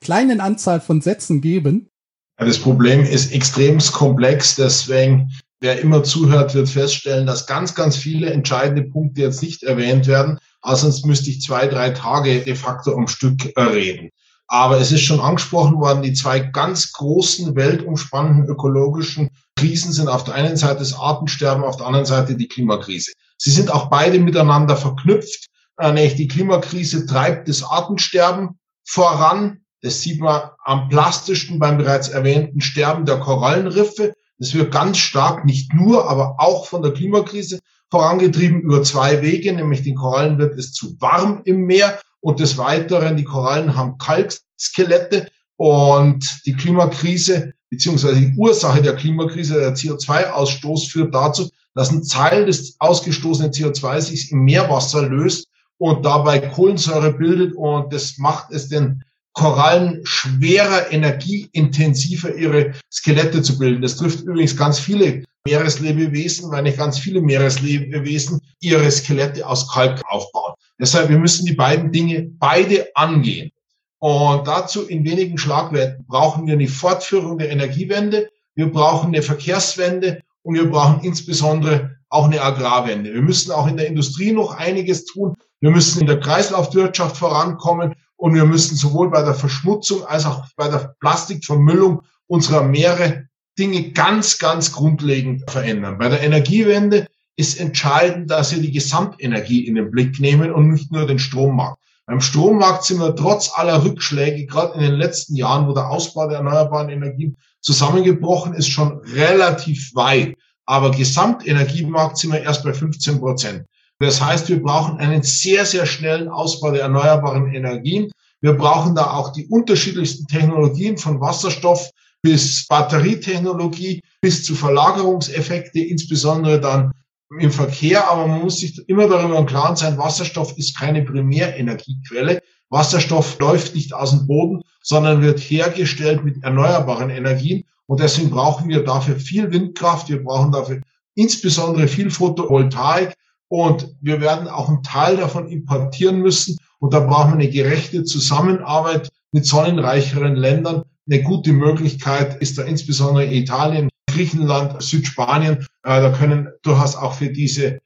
kleinen 0.00 0.40
Anzahl 0.40 0.80
von 0.80 1.00
Sätzen 1.00 1.40
geben? 1.40 1.88
Das 2.36 2.58
Problem 2.58 3.04
ist 3.04 3.32
extrem 3.32 3.78
komplex, 3.78 4.56
deswegen 4.56 5.30
wer 5.60 5.80
immer 5.80 6.02
zuhört, 6.02 6.54
wird 6.54 6.68
feststellen, 6.68 7.26
dass 7.26 7.46
ganz, 7.46 7.76
ganz 7.76 7.96
viele 7.96 8.30
entscheidende 8.30 8.82
Punkte 8.82 9.22
jetzt 9.22 9.42
nicht 9.42 9.62
erwähnt 9.62 10.08
werden. 10.08 10.38
Also 10.60 10.82
sonst 10.82 11.06
müsste 11.06 11.30
ich 11.30 11.40
zwei, 11.40 11.68
drei 11.68 11.90
Tage 11.90 12.40
de 12.40 12.54
facto 12.56 12.92
am 12.96 13.06
Stück 13.06 13.52
reden. 13.56 14.10
Aber 14.48 14.80
es 14.80 14.90
ist 14.92 15.02
schon 15.02 15.20
angesprochen 15.20 15.78
worden, 15.78 16.02
die 16.02 16.14
zwei 16.14 16.40
ganz 16.40 16.92
großen, 16.92 17.54
weltumspannenden 17.54 18.46
ökologischen 18.46 19.30
Krisen 19.56 19.92
sind 19.92 20.08
auf 20.08 20.24
der 20.24 20.34
einen 20.34 20.56
Seite 20.56 20.78
das 20.78 20.94
Artensterben, 20.94 21.64
auf 21.64 21.76
der 21.76 21.86
anderen 21.86 22.06
Seite 22.06 22.34
die 22.34 22.48
Klimakrise. 22.48 23.12
Sie 23.36 23.50
sind 23.50 23.70
auch 23.70 23.90
beide 23.90 24.18
miteinander 24.18 24.76
verknüpft. 24.76 25.46
Äh, 25.78 25.92
nämlich 25.92 26.14
die 26.16 26.28
Klimakrise 26.28 27.06
treibt 27.06 27.48
das 27.48 27.62
Artensterben 27.62 28.58
voran. 28.84 29.60
Das 29.82 30.00
sieht 30.00 30.20
man 30.20 30.50
am 30.64 30.88
plastischsten 30.88 31.58
beim 31.58 31.78
bereits 31.78 32.08
erwähnten 32.08 32.60
Sterben 32.60 33.04
der 33.04 33.20
Korallenriffe. 33.20 34.14
Das 34.38 34.54
wird 34.54 34.72
ganz 34.72 34.98
stark, 34.98 35.44
nicht 35.44 35.74
nur, 35.74 36.08
aber 36.08 36.36
auch 36.38 36.66
von 36.66 36.82
der 36.82 36.92
Klimakrise 36.92 37.58
vorangetrieben 37.90 38.62
über 38.62 38.82
zwei 38.82 39.22
Wege, 39.22 39.52
nämlich 39.52 39.82
den 39.82 39.94
Korallen 39.94 40.38
wird 40.38 40.58
es 40.58 40.72
zu 40.72 41.00
warm 41.00 41.42
im 41.44 41.64
Meer 41.64 41.98
und 42.20 42.40
des 42.40 42.58
Weiteren, 42.58 43.16
die 43.16 43.24
Korallen 43.24 43.76
haben 43.76 43.98
Kalkskelette 43.98 45.28
und 45.56 46.40
die 46.46 46.54
Klimakrise 46.54 47.54
beziehungsweise 47.70 48.20
die 48.20 48.34
Ursache 48.36 48.82
der 48.82 48.96
Klimakrise, 48.96 49.54
der 49.60 49.74
CO2-Ausstoß 49.74 50.90
führt 50.90 51.14
dazu, 51.14 51.50
dass 51.74 51.90
ein 51.90 52.02
Teil 52.02 52.46
des 52.46 52.76
ausgestoßenen 52.78 53.52
CO2 53.52 54.00
sich 54.00 54.32
im 54.32 54.44
Meerwasser 54.44 55.08
löst 55.08 55.48
und 55.76 56.04
dabei 56.04 56.40
Kohlensäure 56.40 57.12
bildet 57.12 57.54
und 57.54 57.92
das 57.92 58.18
macht 58.18 58.52
es 58.52 58.68
den 58.68 59.04
Korallen 59.32 60.00
schwerer, 60.02 60.90
energieintensiver 60.90 62.34
ihre 62.34 62.72
Skelette 62.90 63.42
zu 63.42 63.58
bilden. 63.58 63.82
Das 63.82 63.96
trifft 63.96 64.22
übrigens 64.22 64.56
ganz 64.56 64.80
viele 64.80 65.22
Meereslebewesen, 65.48 66.50
weil 66.50 66.62
nicht 66.62 66.76
ganz 66.76 66.98
viele 66.98 67.22
Meereslebewesen 67.22 68.40
ihre 68.60 68.90
Skelette 68.90 69.46
aus 69.46 69.72
Kalk 69.72 70.02
aufbauen. 70.08 70.54
Deshalb, 70.78 71.08
wir 71.08 71.18
müssen 71.18 71.46
die 71.46 71.54
beiden 71.54 71.90
Dinge 71.90 72.30
beide 72.38 72.88
angehen. 72.94 73.50
Und 73.98 74.46
dazu 74.46 74.86
in 74.86 75.04
wenigen 75.04 75.38
Schlagwerten 75.38 76.04
brauchen 76.06 76.46
wir 76.46 76.52
eine 76.52 76.68
Fortführung 76.68 77.38
der 77.38 77.50
Energiewende, 77.50 78.28
wir 78.54 78.70
brauchen 78.70 79.08
eine 79.08 79.22
Verkehrswende 79.22 80.20
und 80.42 80.54
wir 80.54 80.70
brauchen 80.70 81.02
insbesondere 81.02 81.96
auch 82.10 82.26
eine 82.26 82.42
Agrarwende. 82.42 83.12
Wir 83.12 83.22
müssen 83.22 83.50
auch 83.52 83.66
in 83.66 83.76
der 83.76 83.86
Industrie 83.86 84.32
noch 84.32 84.54
einiges 84.54 85.06
tun. 85.06 85.34
Wir 85.60 85.70
müssen 85.70 86.00
in 86.00 86.06
der 86.06 86.20
Kreislaufwirtschaft 86.20 87.16
vorankommen 87.16 87.94
und 88.16 88.34
wir 88.34 88.44
müssen 88.44 88.76
sowohl 88.76 89.10
bei 89.10 89.22
der 89.22 89.34
Verschmutzung 89.34 90.04
als 90.04 90.26
auch 90.26 90.44
bei 90.56 90.68
der 90.68 90.94
Plastikvermüllung 91.00 92.02
unserer 92.26 92.62
Meere 92.62 93.27
Dinge 93.58 93.90
ganz, 93.90 94.38
ganz 94.38 94.72
grundlegend 94.72 95.50
verändern. 95.50 95.98
Bei 95.98 96.08
der 96.08 96.22
Energiewende 96.22 97.06
ist 97.36 97.58
entscheidend, 97.60 98.30
dass 98.30 98.54
wir 98.54 98.62
die 98.62 98.72
Gesamtenergie 98.72 99.66
in 99.66 99.74
den 99.74 99.90
Blick 99.90 100.20
nehmen 100.20 100.52
und 100.52 100.70
nicht 100.70 100.92
nur 100.92 101.06
den 101.06 101.18
Strommarkt. 101.18 101.78
Beim 102.06 102.20
Strommarkt 102.20 102.84
sind 102.84 103.00
wir 103.00 103.14
trotz 103.14 103.50
aller 103.54 103.84
Rückschläge, 103.84 104.46
gerade 104.46 104.74
in 104.74 104.80
den 104.80 104.94
letzten 104.94 105.36
Jahren, 105.36 105.68
wo 105.68 105.74
der 105.74 105.90
Ausbau 105.90 106.26
der 106.26 106.38
erneuerbaren 106.38 106.88
Energien 106.88 107.36
zusammengebrochen 107.60 108.54
ist, 108.54 108.68
schon 108.68 108.98
relativ 109.14 109.94
weit. 109.94 110.34
Aber 110.64 110.90
Gesamtenergiemarkt 110.90 112.16
sind 112.16 112.32
wir 112.32 112.40
erst 112.40 112.64
bei 112.64 112.72
15 112.72 113.18
Prozent. 113.18 113.66
Das 113.98 114.24
heißt, 114.24 114.48
wir 114.48 114.62
brauchen 114.62 114.98
einen 114.98 115.22
sehr, 115.22 115.66
sehr 115.66 115.84
schnellen 115.84 116.28
Ausbau 116.28 116.70
der 116.70 116.82
erneuerbaren 116.82 117.52
Energien. 117.52 118.10
Wir 118.40 118.54
brauchen 118.54 118.94
da 118.94 119.10
auch 119.10 119.32
die 119.32 119.46
unterschiedlichsten 119.46 120.26
Technologien 120.26 120.96
von 120.96 121.20
Wasserstoff 121.20 121.90
bis 122.22 122.66
Batterietechnologie 122.66 124.02
bis 124.20 124.44
zu 124.44 124.54
Verlagerungseffekte, 124.54 125.80
insbesondere 125.80 126.60
dann 126.60 126.92
im 127.38 127.50
Verkehr, 127.50 128.10
aber 128.10 128.26
man 128.26 128.42
muss 128.42 128.58
sich 128.58 128.78
immer 128.88 129.06
darüber 129.06 129.38
im 129.38 129.46
Klaren 129.46 129.76
sein, 129.76 129.98
Wasserstoff 129.98 130.56
ist 130.56 130.78
keine 130.78 131.02
Primärenergiequelle. 131.02 132.40
Wasserstoff 132.70 133.38
läuft 133.38 133.74
nicht 133.74 133.92
aus 133.92 134.10
dem 134.10 134.26
Boden, 134.26 134.62
sondern 134.82 135.22
wird 135.22 135.38
hergestellt 135.38 136.24
mit 136.24 136.42
erneuerbaren 136.42 137.10
Energien. 137.10 137.64
Und 137.86 138.00
deswegen 138.00 138.30
brauchen 138.30 138.68
wir 138.68 138.84
dafür 138.84 139.16
viel 139.16 139.50
Windkraft. 139.50 140.08
Wir 140.08 140.22
brauchen 140.22 140.52
dafür 140.52 140.80
insbesondere 141.14 141.88
viel 141.88 142.10
Photovoltaik. 142.10 143.14
Und 143.48 143.94
wir 144.00 144.20
werden 144.20 144.48
auch 144.48 144.68
einen 144.68 144.82
Teil 144.82 145.16
davon 145.16 145.48
importieren 145.48 146.20
müssen. 146.20 146.58
Und 146.80 146.92
da 146.92 147.00
brauchen 147.00 147.32
wir 147.32 147.44
eine 147.44 147.50
gerechte 147.50 148.04
Zusammenarbeit 148.04 149.08
mit 149.32 149.46
sonnenreicheren 149.46 150.36
Ländern. 150.36 150.84
Eine 151.10 151.22
gute 151.22 151.52
Möglichkeit 151.52 152.40
ist 152.42 152.58
da 152.58 152.64
insbesondere 152.64 153.32
Italien, 153.32 153.88
Griechenland, 154.10 154.82
Südspanien. 154.82 155.66
Äh, 155.84 156.00
da 156.02 156.10
können 156.10 156.48
durchaus 156.62 156.96
auch 156.96 157.14
für 157.14 157.30
diese 157.30 157.78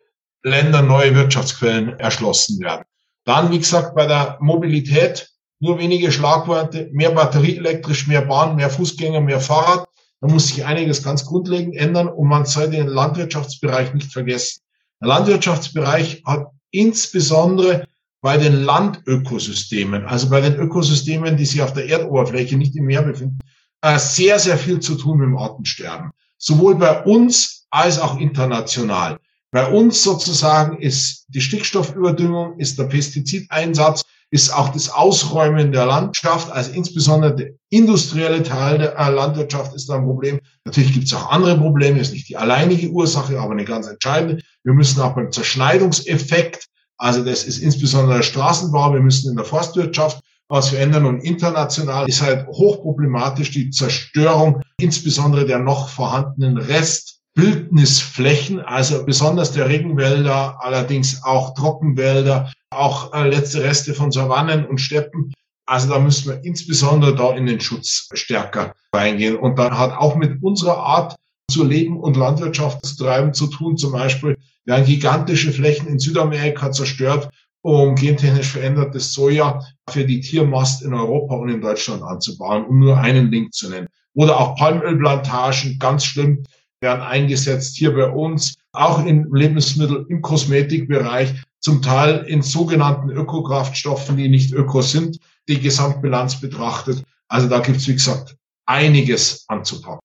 Länder 0.43 0.83
neue 0.83 1.15
Wirtschaftsquellen 1.15 2.01
erschlossen 2.01 2.61
werden. 2.61 2.83
Dann, 3.25 3.53
wie 3.53 3.59
gesagt, 3.59 3.95
bei 3.95 4.07
der 4.07 4.39
Mobilität 4.41 5.29
nur 5.61 5.79
wenige 5.79 6.11
Schlagworte, 6.11 6.89
mehr 6.93 7.13
batterieelektrisch, 7.13 8.09
mehr 8.09 8.23
Bahn, 8.23 8.57
mehr 8.57 8.71
Fußgänger, 8.71 9.21
mehr 9.21 9.41
Fahrrad. 9.41 9.87
Da 10.21 10.27
muss 10.27 10.49
sich 10.49 10.65
einiges 10.65 11.05
ganz 11.05 11.25
grundlegend 11.25 11.77
ändern 11.77 12.09
und 12.09 12.27
man 12.27 12.45
soll 12.45 12.71
den 12.71 12.89
Landwirtschaftsbereich 12.89 13.95
nicht 13.95 14.13
vergessen. 14.13 14.63
Der 15.01 15.09
Landwirtschaftsbereich 15.09 16.23
hat 16.27 16.49
insbesondere 16.73 17.87
bei 18.23 18.39
den 18.39 18.63
Landökosystemen, 18.63 20.07
also 20.07 20.31
bei 20.31 20.41
den 20.41 20.55
Ökosystemen, 20.55 21.37
die 21.37 21.45
sich 21.45 21.61
auf 21.61 21.73
der 21.73 21.89
Erdoberfläche 21.89 22.57
nicht 22.57 22.77
im 22.77 22.85
Meer 22.85 23.03
befinden, 23.03 23.39
äh, 23.83 23.99
sehr, 23.99 24.39
sehr 24.39 24.57
viel 24.57 24.81
zu 24.81 24.95
tun 24.95 25.19
mit 25.19 25.27
dem 25.27 25.37
Artensterben. 25.37 26.13
Sowohl 26.39 26.77
bei 26.77 27.03
uns 27.03 27.67
als 27.71 28.01
auch 28.01 28.19
international. 28.19 29.19
Bei 29.51 29.67
uns 29.67 30.03
sozusagen 30.03 30.81
ist 30.81 31.27
die 31.29 31.41
Stickstoffüberdüngung, 31.41 32.59
ist 32.59 32.79
der 32.79 32.85
Pestizideinsatz, 32.85 34.03
ist 34.31 34.55
auch 34.55 34.71
das 34.71 34.89
Ausräumen 34.89 35.73
der 35.73 35.85
Landschaft, 35.85 36.51
also 36.51 36.73
insbesondere 36.73 37.35
der 37.35 37.51
industrielle 37.71 38.43
Teil 38.43 38.79
der 38.79 38.97
äh, 38.97 39.11
Landwirtschaft 39.11 39.75
ist 39.75 39.89
da 39.89 39.97
ein 39.97 40.05
Problem. 40.05 40.41
Natürlich 40.65 40.93
gibt 40.95 41.07
es 41.07 41.13
auch 41.13 41.31
andere 41.31 41.59
Probleme, 41.59 41.99
ist 41.99 42.13
nicht 42.13 42.29
die 42.29 42.37
alleinige 42.37 42.89
Ursache, 42.89 43.39
aber 43.39 43.53
eine 43.53 43.65
ganz 43.65 43.89
entscheidende. 43.89 44.43
Wir 44.63 44.75
müssen 44.75 45.01
auch 45.03 45.17
beim 45.17 45.33
Zerschneidungseffekt, 45.33 46.69
also 47.03 47.25
das 47.25 47.43
ist 47.43 47.59
insbesondere 47.59 48.19
der 48.19 48.23
Straßenbau, 48.23 48.95
wir 48.95 49.01
müssen 49.01 49.31
in 49.31 49.37
der 49.37 49.45
Forstwirtschaft 49.45 50.21
was 50.49 50.69
verändern 50.69 51.05
und 51.07 51.19
international 51.21 52.09
ist 52.09 52.23
halt 52.23 52.47
hochproblematisch 52.47 53.51
die 53.51 53.71
Zerstörung 53.71 54.63
insbesondere 54.79 55.45
der 55.45 55.59
noch 55.59 55.89
vorhandenen 55.89 56.59
Restbildnisflächen, 56.59 58.61
also 58.61 59.05
besonders 59.05 59.51
der 59.51 59.69
Regenwälder, 59.69 60.59
allerdings 60.61 61.25
auch 61.25 61.55
Trockenwälder, 61.55 62.53
auch 62.71 63.13
äh, 63.15 63.29
letzte 63.29 63.65
Reste 63.65 63.95
von 63.95 64.13
Savannen 64.13 64.65
und 64.67 64.79
Steppen. 64.79 65.33
Also 65.67 65.89
da 65.89 65.99
müssen 65.99 66.29
wir 66.29 66.45
insbesondere 66.45 67.17
da 67.17 67.33
in 67.33 67.47
den 67.47 67.61
Schutz 67.61 68.11
stärker 68.13 68.75
reingehen. 68.95 69.37
Und 69.37 69.59
dann 69.59 69.77
hat 69.77 69.91
auch 69.93 70.15
mit 70.15 70.41
unserer 70.43 70.77
Art 70.77 71.17
zu 71.53 71.65
leben 71.65 72.01
und 72.01 72.17
Landwirtschaft 72.17 72.85
zu 72.85 72.97
treiben 72.97 73.35
zu 73.35 73.47
tun. 73.47 73.77
Zum 73.77 73.93
Beispiel 73.93 74.37
werden 74.65 74.87
gigantische 74.87 75.53
Flächen 75.53 75.87
in 75.87 75.99
Südamerika 75.99 76.73
zerstört, 76.73 77.29
um 77.63 77.95
gentechnisch 77.95 78.49
verändertes 78.49 79.13
Soja 79.13 79.61
für 79.89 80.05
die 80.05 80.21
Tiermast 80.21 80.83
in 80.83 80.95
Europa 80.95 81.37
und 81.37 81.49
in 81.49 81.61
Deutschland 81.61 82.03
anzubauen, 82.03 82.65
um 82.67 82.81
nur 82.81 82.99
einen 82.99 83.31
Link 83.31 83.53
zu 83.53 83.69
nennen. 83.69 83.89
Oder 84.15 84.39
auch 84.39 84.57
Palmölplantagen, 84.57 85.79
ganz 85.79 86.05
schlimm, 86.05 86.43
werden 86.81 87.03
eingesetzt 87.03 87.77
hier 87.77 87.95
bei 87.95 88.09
uns, 88.11 88.57
auch 88.73 89.05
in 89.07 89.29
Lebensmittel, 89.33 90.05
im 90.09 90.21
Kosmetikbereich, 90.23 91.33
zum 91.61 91.81
Teil 91.81 92.25
in 92.27 92.43
sogenannten 92.43 93.11
Ökokraftstoffen, 93.11 94.17
die 94.17 94.29
nicht 94.29 94.53
öko 94.53 94.83
sind, 94.83 95.19
die 95.49 95.61
Gesamtbilanz 95.61 96.41
betrachtet. 96.41 97.03
Also 97.29 97.49
da 97.49 97.61
gibt's 97.61 97.87
wie 97.87 97.95
gesagt, 97.95 98.37
einiges 98.67 99.45
anzupacken. 99.49 100.01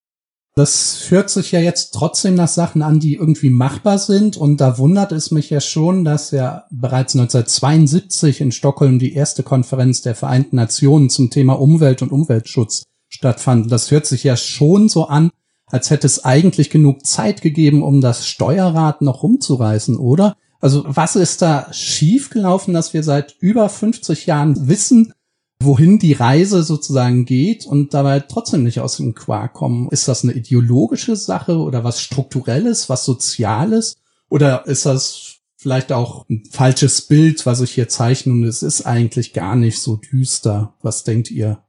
Das 0.58 1.12
hört 1.12 1.30
sich 1.30 1.52
ja 1.52 1.60
jetzt 1.60 1.92
trotzdem 1.92 2.34
nach 2.34 2.48
Sachen 2.48 2.82
an, 2.82 2.98
die 2.98 3.14
irgendwie 3.14 3.48
machbar 3.48 3.96
sind. 3.96 4.36
Und 4.36 4.60
da 4.60 4.76
wundert 4.76 5.12
es 5.12 5.30
mich 5.30 5.50
ja 5.50 5.60
schon, 5.60 6.04
dass 6.04 6.32
ja 6.32 6.64
bereits 6.72 7.14
1972 7.14 8.40
in 8.40 8.50
Stockholm 8.50 8.98
die 8.98 9.14
erste 9.14 9.44
Konferenz 9.44 10.02
der 10.02 10.16
Vereinten 10.16 10.56
Nationen 10.56 11.10
zum 11.10 11.30
Thema 11.30 11.60
Umwelt 11.60 12.02
und 12.02 12.10
Umweltschutz 12.10 12.82
stattfand. 13.08 13.70
Das 13.70 13.92
hört 13.92 14.06
sich 14.06 14.24
ja 14.24 14.36
schon 14.36 14.88
so 14.88 15.06
an, 15.06 15.30
als 15.66 15.90
hätte 15.90 16.08
es 16.08 16.24
eigentlich 16.24 16.70
genug 16.70 17.06
Zeit 17.06 17.40
gegeben, 17.40 17.84
um 17.84 18.00
das 18.00 18.26
Steuerrad 18.26 19.00
noch 19.00 19.22
rumzureißen, 19.22 19.96
oder? 19.96 20.34
Also 20.60 20.82
was 20.88 21.14
ist 21.14 21.40
da 21.40 21.72
schiefgelaufen, 21.72 22.74
dass 22.74 22.92
wir 22.94 23.04
seit 23.04 23.36
über 23.38 23.68
50 23.68 24.26
Jahren 24.26 24.66
wissen, 24.66 25.12
wohin 25.60 25.98
die 25.98 26.12
Reise 26.12 26.62
sozusagen 26.62 27.24
geht 27.24 27.66
und 27.66 27.92
dabei 27.94 28.20
trotzdem 28.20 28.62
nicht 28.62 28.80
aus 28.80 28.96
dem 28.96 29.14
Quark 29.14 29.54
kommen. 29.54 29.88
Ist 29.90 30.06
das 30.06 30.22
eine 30.22 30.34
ideologische 30.34 31.16
Sache 31.16 31.58
oder 31.58 31.84
was 31.84 32.00
strukturelles, 32.00 32.88
was 32.88 33.04
soziales? 33.04 33.96
Oder 34.28 34.66
ist 34.66 34.86
das 34.86 35.38
vielleicht 35.56 35.90
auch 35.90 36.28
ein 36.28 36.44
falsches 36.50 37.02
Bild, 37.02 37.44
was 37.44 37.60
ich 37.60 37.72
hier 37.72 37.88
zeichne 37.88 38.32
und 38.32 38.44
es 38.44 38.62
ist 38.62 38.82
eigentlich 38.82 39.32
gar 39.32 39.56
nicht 39.56 39.80
so 39.80 39.96
düster? 39.96 40.74
Was 40.82 41.02
denkt 41.02 41.30
ihr? 41.30 41.64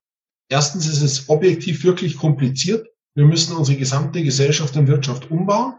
Erstens 0.50 0.88
ist 0.88 1.01
es 1.01 1.29
objektiv 1.29 1.84
wirklich 1.84 2.17
kompliziert. 2.17 2.88
Wir 3.15 3.25
müssen 3.25 3.55
unsere 3.55 3.77
gesamte 3.77 4.24
Gesellschaft 4.24 4.77
und 4.77 4.88
Wirtschaft 4.88 5.31
umbauen. 5.31 5.74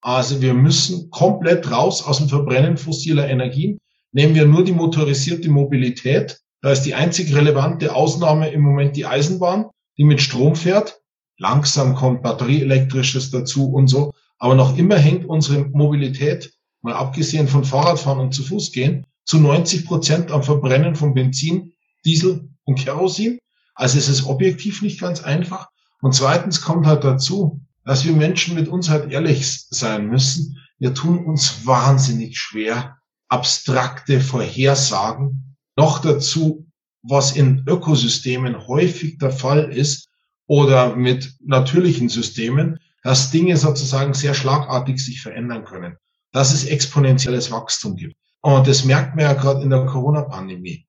Also 0.00 0.40
wir 0.40 0.54
müssen 0.54 1.10
komplett 1.10 1.70
raus 1.70 2.02
aus 2.02 2.18
dem 2.18 2.28
Verbrennen 2.28 2.76
fossiler 2.76 3.28
Energien. 3.28 3.78
Nehmen 4.10 4.34
wir 4.34 4.46
nur 4.46 4.64
die 4.64 4.72
motorisierte 4.72 5.48
Mobilität, 5.48 6.41
da 6.62 6.70
ist 6.70 6.82
die 6.82 6.94
einzig 6.94 7.34
relevante 7.34 7.94
Ausnahme 7.94 8.50
im 8.50 8.62
Moment 8.62 8.96
die 8.96 9.04
Eisenbahn, 9.04 9.66
die 9.98 10.04
mit 10.04 10.22
Strom 10.22 10.54
fährt. 10.54 11.00
Langsam 11.36 11.96
kommt 11.96 12.22
batterieelektrisches 12.22 13.32
dazu 13.32 13.72
und 13.72 13.88
so. 13.88 14.12
Aber 14.38 14.54
noch 14.54 14.78
immer 14.78 14.96
hängt 14.96 15.24
unsere 15.24 15.64
Mobilität, 15.64 16.54
mal 16.80 16.94
abgesehen 16.94 17.48
von 17.48 17.64
Fahrradfahren 17.64 18.20
und 18.20 18.32
zu 18.32 18.44
Fuß 18.44 18.70
gehen, 18.70 19.04
zu 19.24 19.40
90 19.40 19.86
Prozent 19.86 20.30
am 20.30 20.44
Verbrennen 20.44 20.94
von 20.94 21.14
Benzin, 21.14 21.72
Diesel 22.04 22.48
und 22.64 22.78
Kerosin. 22.78 23.38
Also 23.74 23.98
es 23.98 24.08
ist 24.08 24.26
objektiv 24.26 24.82
nicht 24.82 25.00
ganz 25.00 25.22
einfach. 25.22 25.68
Und 26.00 26.14
zweitens 26.14 26.62
kommt 26.62 26.86
halt 26.86 27.02
dazu, 27.02 27.60
dass 27.84 28.04
wir 28.04 28.12
Menschen 28.12 28.54
mit 28.54 28.68
uns 28.68 28.88
halt 28.88 29.10
ehrlich 29.10 29.66
sein 29.70 30.06
müssen. 30.06 30.58
Wir 30.78 30.94
tun 30.94 31.24
uns 31.24 31.66
wahnsinnig 31.66 32.38
schwer, 32.38 32.98
abstrakte 33.28 34.20
Vorhersagen 34.20 35.51
noch 35.76 36.00
dazu, 36.00 36.66
was 37.02 37.36
in 37.36 37.64
Ökosystemen 37.66 38.66
häufig 38.66 39.18
der 39.18 39.30
Fall 39.30 39.72
ist 39.72 40.08
oder 40.46 40.94
mit 40.94 41.34
natürlichen 41.44 42.08
Systemen, 42.08 42.78
dass 43.02 43.30
Dinge 43.30 43.56
sozusagen 43.56 44.14
sehr 44.14 44.34
schlagartig 44.34 45.00
sich 45.00 45.20
verändern 45.20 45.64
können, 45.64 45.96
dass 46.32 46.52
es 46.52 46.64
exponentielles 46.64 47.50
Wachstum 47.50 47.96
gibt. 47.96 48.16
Und 48.40 48.66
das 48.66 48.84
merkt 48.84 49.16
man 49.16 49.24
ja 49.24 49.32
gerade 49.34 49.62
in 49.62 49.70
der 49.70 49.86
Corona-Pandemie. 49.86 50.86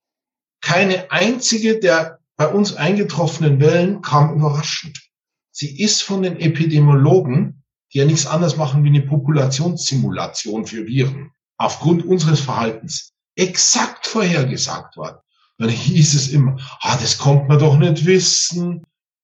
Keine 0.61 1.11
einzige 1.11 1.79
der 1.79 2.19
bei 2.35 2.47
uns 2.47 2.75
eingetroffenen 2.75 3.59
Wellen 3.59 4.01
kam 4.01 4.35
überraschend. 4.35 4.99
Sie 5.51 5.79
ist 5.79 6.01
von 6.01 6.23
den 6.23 6.39
Epidemiologen, 6.39 7.63
die 7.93 7.99
ja 7.99 8.05
nichts 8.05 8.25
anderes 8.25 8.57
machen 8.57 8.83
wie 8.83 8.89
eine 8.89 9.03
Populationssimulation 9.03 10.65
für 10.65 10.87
Viren, 10.87 11.31
aufgrund 11.57 12.05
unseres 12.05 12.39
Verhaltens 12.39 13.13
exakt 13.35 13.92
vorhergesagt 14.13 14.95
worden. 14.97 15.17
Dann 15.57 15.69
hieß 15.69 16.13
es 16.15 16.29
immer, 16.29 16.57
ah, 16.81 16.97
das 16.97 17.17
kommt 17.17 17.47
man 17.47 17.59
doch 17.59 17.77
nicht 17.77 18.05
wissen. 18.05 18.83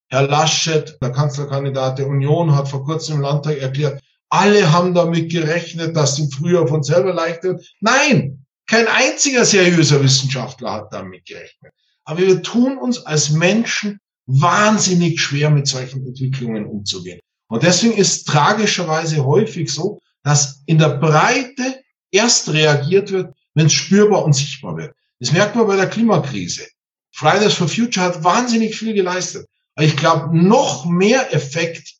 Herr 0.09 0.27
Laschet, 0.27 0.97
der 1.01 1.11
Kanzlerkandidat 1.11 1.99
der 1.99 2.07
Union, 2.07 2.55
hat 2.55 2.67
vor 2.67 2.83
kurzem 2.83 3.17
im 3.17 3.21
Landtag 3.21 3.57
erklärt, 3.57 4.01
alle 4.29 4.71
haben 4.71 4.93
damit 4.93 5.31
gerechnet, 5.31 5.95
dass 5.95 6.19
im 6.19 6.29
Frühjahr 6.29 6.67
von 6.67 6.83
selber 6.83 7.13
leicht 7.13 7.43
wird. 7.43 7.65
Nein, 7.79 8.45
kein 8.67 8.87
einziger 8.87 9.45
seriöser 9.45 10.03
Wissenschaftler 10.03 10.71
hat 10.71 10.93
damit 10.93 11.25
gerechnet. 11.25 11.73
Aber 12.05 12.19
wir 12.19 12.41
tun 12.41 12.77
uns 12.77 13.05
als 13.05 13.31
Menschen 13.31 13.99
wahnsinnig 14.27 15.19
schwer, 15.19 15.49
mit 15.49 15.67
solchen 15.67 16.05
Entwicklungen 16.05 16.65
umzugehen. 16.65 17.19
Und 17.47 17.63
deswegen 17.63 17.97
ist 17.97 18.27
tragischerweise 18.27 19.25
häufig 19.25 19.71
so, 19.73 19.99
dass 20.23 20.61
in 20.67 20.77
der 20.77 20.97
Breite 20.97 21.81
erst 22.11 22.49
reagiert 22.53 23.11
wird, 23.11 23.33
wenn 23.53 23.67
es 23.67 23.73
spürbar 23.73 24.23
und 24.23 24.33
sichtbar 24.33 24.77
wird. 24.77 24.93
Das 25.19 25.31
merkt 25.31 25.55
man 25.55 25.67
bei 25.67 25.75
der 25.75 25.89
Klimakrise. 25.89 26.67
Fridays 27.11 27.53
for 27.53 27.67
Future 27.67 28.05
hat 28.05 28.23
wahnsinnig 28.23 28.77
viel 28.77 28.93
geleistet. 28.93 29.47
Aber 29.75 29.85
ich 29.85 29.97
glaube, 29.97 30.37
noch 30.37 30.85
mehr 30.85 31.33
Effekt 31.33 31.95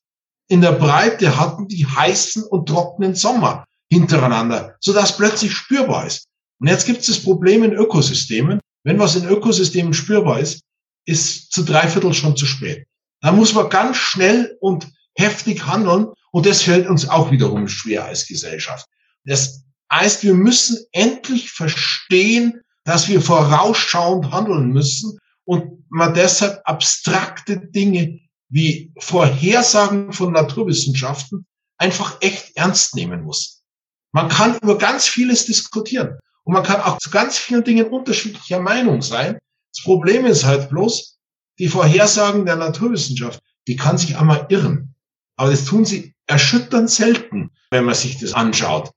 in 0.48 0.62
der 0.62 0.74
Breite 0.74 1.38
hatten 1.38 1.68
die 1.68 1.86
heißen 1.86 2.44
und 2.44 2.68
trockenen 2.68 3.16
Sommer 3.16 3.66
hintereinander, 3.92 4.76
sodass 4.80 5.16
plötzlich 5.16 5.54
spürbar 5.54 6.06
ist. 6.06 6.28
Und 6.60 6.68
jetzt 6.68 6.86
gibt 6.86 7.02
es 7.02 7.08
das 7.08 7.24
Problem 7.24 7.64
in 7.64 7.74
Ökosystemen. 7.74 8.60
Wenn 8.84 9.00
was 9.00 9.16
in 9.16 9.28
Ökosystemen 9.28 9.94
spürbar 9.94 10.40
ist, 10.40 10.62
ist 11.06 11.52
zu 11.52 11.64
dreiviertel 11.64 12.14
schon 12.14 12.36
zu 12.36 12.46
spät. 12.46 12.86
Da 13.22 13.32
muss 13.32 13.54
man 13.54 13.70
ganz 13.70 13.98
schnell 13.98 14.58
und 14.62 14.88
heftig 15.16 15.66
handeln 15.66 16.08
und 16.32 16.46
das 16.46 16.62
fällt 16.62 16.88
uns 16.88 17.08
auch 17.08 17.32
wiederum 17.32 17.68
schwer 17.68 18.06
als 18.06 18.28
Gesellschaft. 18.28 18.88
Das 19.26 19.64
heißt, 19.92 20.24
wir 20.24 20.34
müssen 20.34 20.78
endlich 20.92 21.52
verstehen, 21.52 22.62
dass 22.84 23.08
wir 23.08 23.22
vorausschauend 23.22 24.32
handeln 24.32 24.72
müssen 24.72 25.20
und 25.46 25.84
man 25.90 26.14
deshalb 26.14 26.62
abstrakte 26.66 27.60
Dinge 27.60 28.20
wie 28.50 28.92
Vorhersagen 29.00 30.12
von 30.12 30.34
Naturwissenschaften 30.34 31.46
einfach 31.78 32.18
echt 32.22 32.56
ernst 32.56 32.96
nehmen 32.96 33.24
muss. 33.24 33.64
Man 34.12 34.28
kann 34.28 34.58
über 34.62 34.78
ganz 34.78 35.08
vieles 35.08 35.46
diskutieren 35.46 36.18
und 36.44 36.54
man 36.54 36.64
kann 36.64 36.82
auch 36.82 36.98
zu 36.98 37.10
ganz 37.10 37.38
vielen 37.38 37.64
Dingen 37.64 37.88
unterschiedlicher 37.88 38.60
Meinung 38.60 39.02
sein. 39.02 39.38
Das 39.74 39.84
Problem 39.84 40.26
ist 40.26 40.46
halt 40.46 40.70
bloß, 40.70 41.20
die 41.60 41.68
Vorhersagen 41.68 42.46
der 42.46 42.56
Naturwissenschaft, 42.56 43.42
die 43.68 43.76
kann 43.76 43.98
sich 43.98 44.18
einmal 44.18 44.48
irren. 44.50 44.96
Aber 45.36 45.52
das 45.52 45.66
tun 45.66 45.86
sie 45.86 46.16
erschütternd 46.26 46.90
selten, 46.90 47.52
wenn 47.70 47.86
man 47.86 47.96
sich 47.96 48.18
das 48.18 48.34
anschaut. 48.34 48.92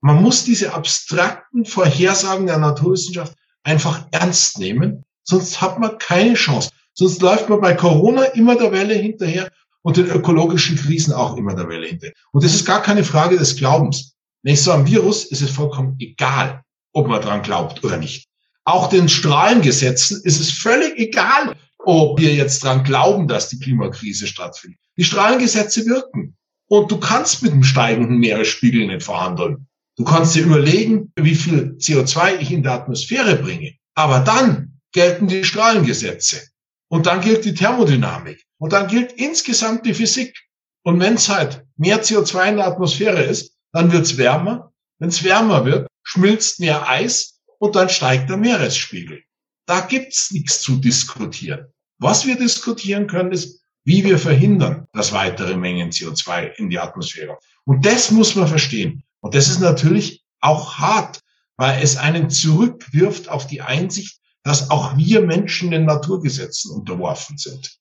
Man 0.00 0.22
muss 0.22 0.44
diese 0.44 0.74
abstrakten 0.74 1.64
Vorhersagen 1.64 2.46
der 2.46 2.58
Naturwissenschaft 2.58 3.34
einfach 3.64 4.06
ernst 4.12 4.58
nehmen, 4.58 5.04
sonst 5.24 5.60
hat 5.60 5.78
man 5.78 5.98
keine 5.98 6.34
Chance. 6.34 6.70
Sonst 6.94 7.22
läuft 7.22 7.48
man 7.48 7.60
bei 7.60 7.74
Corona 7.74 8.24
immer 8.24 8.56
der 8.56 8.72
Welle 8.72 8.94
hinterher 8.94 9.50
und 9.82 9.96
den 9.96 10.06
ökologischen 10.06 10.76
Krisen 10.76 11.12
auch 11.12 11.36
immer 11.36 11.54
der 11.54 11.68
Welle 11.68 11.86
hinterher. 11.86 12.14
Und 12.32 12.44
das 12.44 12.54
ist 12.54 12.64
gar 12.64 12.82
keine 12.82 13.04
Frage 13.04 13.38
des 13.38 13.56
Glaubens. 13.56 14.14
Wenn 14.42 14.54
ich 14.54 14.62
so 14.62 14.72
am 14.72 14.86
Virus 14.86 15.24
ist 15.24 15.42
es 15.42 15.50
vollkommen 15.50 15.96
egal, 16.00 16.62
ob 16.92 17.08
man 17.08 17.22
dran 17.22 17.42
glaubt 17.42 17.84
oder 17.84 17.96
nicht. 17.96 18.28
Auch 18.64 18.88
den 18.88 19.08
Strahlengesetzen 19.08 20.20
ist 20.24 20.40
es 20.40 20.50
völlig 20.50 20.98
egal, 20.98 21.56
ob 21.78 22.20
wir 22.20 22.34
jetzt 22.34 22.64
dran 22.64 22.82
glauben, 22.82 23.28
dass 23.28 23.48
die 23.48 23.58
Klimakrise 23.58 24.26
stattfindet. 24.26 24.80
Die 24.96 25.04
Strahlengesetze 25.04 25.86
wirken. 25.86 26.36
Und 26.66 26.90
du 26.90 26.98
kannst 26.98 27.42
mit 27.42 27.52
dem 27.52 27.62
steigenden 27.62 28.18
Meeresspiegel 28.18 28.86
nicht 28.86 29.04
verhandeln. 29.04 29.67
Du 29.98 30.04
kannst 30.04 30.36
dir 30.36 30.44
überlegen, 30.44 31.12
wie 31.16 31.34
viel 31.34 31.76
CO2 31.80 32.38
ich 32.38 32.52
in 32.52 32.62
der 32.62 32.74
Atmosphäre 32.74 33.34
bringe. 33.34 33.74
Aber 33.96 34.20
dann 34.20 34.80
gelten 34.92 35.26
die 35.26 35.42
Strahlengesetze. 35.42 36.40
Und 36.88 37.06
dann 37.06 37.20
gilt 37.20 37.44
die 37.44 37.52
Thermodynamik. 37.52 38.44
Und 38.58 38.72
dann 38.72 38.86
gilt 38.86 39.10
insgesamt 39.12 39.84
die 39.84 39.94
Physik. 39.94 40.38
Und 40.84 41.00
wenn 41.00 41.14
es 41.14 41.28
halt 41.28 41.64
mehr 41.76 42.00
CO2 42.00 42.50
in 42.50 42.56
der 42.58 42.68
Atmosphäre 42.68 43.24
ist, 43.24 43.56
dann 43.72 43.90
wird 43.90 44.04
es 44.04 44.16
wärmer. 44.16 44.72
Wenn 45.00 45.08
es 45.08 45.24
wärmer 45.24 45.64
wird, 45.64 45.88
schmilzt 46.04 46.60
mehr 46.60 46.88
Eis 46.88 47.40
und 47.58 47.74
dann 47.74 47.88
steigt 47.88 48.30
der 48.30 48.36
Meeresspiegel. 48.36 49.24
Da 49.66 49.80
gibt's 49.80 50.30
nichts 50.30 50.62
zu 50.62 50.76
diskutieren. 50.76 51.66
Was 51.98 52.24
wir 52.24 52.36
diskutieren 52.36 53.08
können, 53.08 53.32
ist, 53.32 53.60
wie 53.84 54.04
wir 54.04 54.18
verhindern, 54.20 54.86
dass 54.92 55.12
weitere 55.12 55.56
Mengen 55.56 55.90
CO2 55.90 56.52
in 56.54 56.70
die 56.70 56.78
Atmosphäre. 56.78 57.36
Und 57.64 57.84
das 57.84 58.12
muss 58.12 58.36
man 58.36 58.46
verstehen. 58.46 59.02
Und 59.20 59.34
das 59.34 59.48
ist 59.48 59.60
natürlich 59.60 60.22
auch 60.40 60.78
hart, 60.78 61.20
weil 61.56 61.82
es 61.82 61.96
einen 61.96 62.30
zurückwirft 62.30 63.28
auf 63.28 63.46
die 63.46 63.62
Einsicht, 63.62 64.18
dass 64.44 64.70
auch 64.70 64.96
wir 64.96 65.20
Menschen 65.20 65.70
den 65.70 65.84
Naturgesetzen 65.84 66.70
unterworfen 66.70 67.36
sind. 67.36 67.76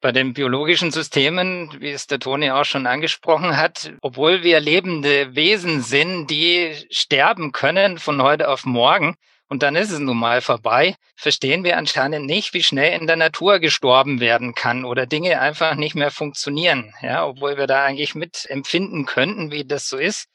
Bei 0.00 0.12
den 0.12 0.34
biologischen 0.34 0.90
Systemen, 0.90 1.70
wie 1.78 1.90
es 1.90 2.06
der 2.06 2.18
Toni 2.18 2.50
auch 2.50 2.64
schon 2.64 2.86
angesprochen 2.86 3.56
hat, 3.56 3.92
obwohl 4.02 4.42
wir 4.42 4.60
lebende 4.60 5.34
Wesen 5.34 5.80
sind, 5.80 6.26
die 6.26 6.74
sterben 6.90 7.52
können 7.52 7.98
von 7.98 8.20
heute 8.20 8.48
auf 8.48 8.64
morgen, 8.64 9.16
und 9.52 9.62
dann 9.62 9.76
ist 9.76 9.90
es 9.90 9.98
nun 9.98 10.16
mal 10.16 10.40
vorbei, 10.40 10.96
verstehen 11.14 11.62
wir 11.62 11.76
anscheinend 11.76 12.24
nicht, 12.24 12.54
wie 12.54 12.62
schnell 12.62 12.98
in 12.98 13.06
der 13.06 13.16
Natur 13.16 13.58
gestorben 13.58 14.18
werden 14.18 14.54
kann 14.54 14.86
oder 14.86 15.04
Dinge 15.04 15.40
einfach 15.40 15.74
nicht 15.74 15.94
mehr 15.94 16.10
funktionieren, 16.10 16.94
ja, 17.02 17.26
obwohl 17.26 17.58
wir 17.58 17.66
da 17.66 17.84
eigentlich 17.84 18.14
mit 18.14 18.46
empfinden 18.48 19.04
könnten, 19.04 19.50
wie 19.50 19.66
das 19.66 19.90
so 19.90 19.98
ist. 19.98 20.26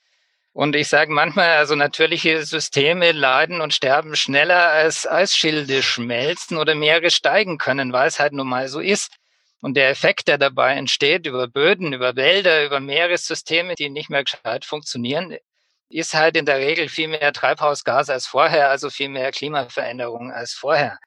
Und 0.57 0.75
ich 0.75 0.87
sage 0.87 1.11
manchmal, 1.11 1.51
also 1.57 1.75
natürliche 1.75 2.43
Systeme 2.43 3.11
leiden 3.11 3.61
und 3.61 3.75
sterben 3.75 4.15
schneller 4.15 4.69
als 4.71 5.05
Eisschilde 5.05 5.83
schmelzen 5.83 6.57
oder 6.57 6.73
Meere 6.73 7.11
steigen 7.11 7.59
können, 7.59 7.93
weil 7.93 8.07
es 8.07 8.19
halt 8.19 8.33
nun 8.33 8.47
mal 8.47 8.67
so 8.67 8.79
ist. 8.79 9.17
Und 9.61 9.75
der 9.77 9.89
Effekt, 9.91 10.27
der 10.27 10.39
dabei 10.39 10.73
entsteht 10.73 11.27
über 11.27 11.47
Böden, 11.47 11.93
über 11.93 12.15
Wälder, 12.15 12.65
über 12.65 12.79
Meeressysteme, 12.79 13.75
die 13.75 13.91
nicht 13.91 14.09
mehr 14.09 14.23
gescheit 14.23 14.65
funktionieren, 14.65 15.37
ist 15.89 16.15
halt 16.15 16.35
in 16.35 16.47
der 16.47 16.57
Regel 16.57 16.89
viel 16.89 17.09
mehr 17.09 17.33
Treibhausgas 17.33 18.09
als 18.09 18.25
vorher, 18.25 18.71
also 18.71 18.89
viel 18.89 19.09
mehr 19.09 19.29
Klimaveränderung 19.29 20.31
als 20.31 20.53
vorher. 20.53 20.97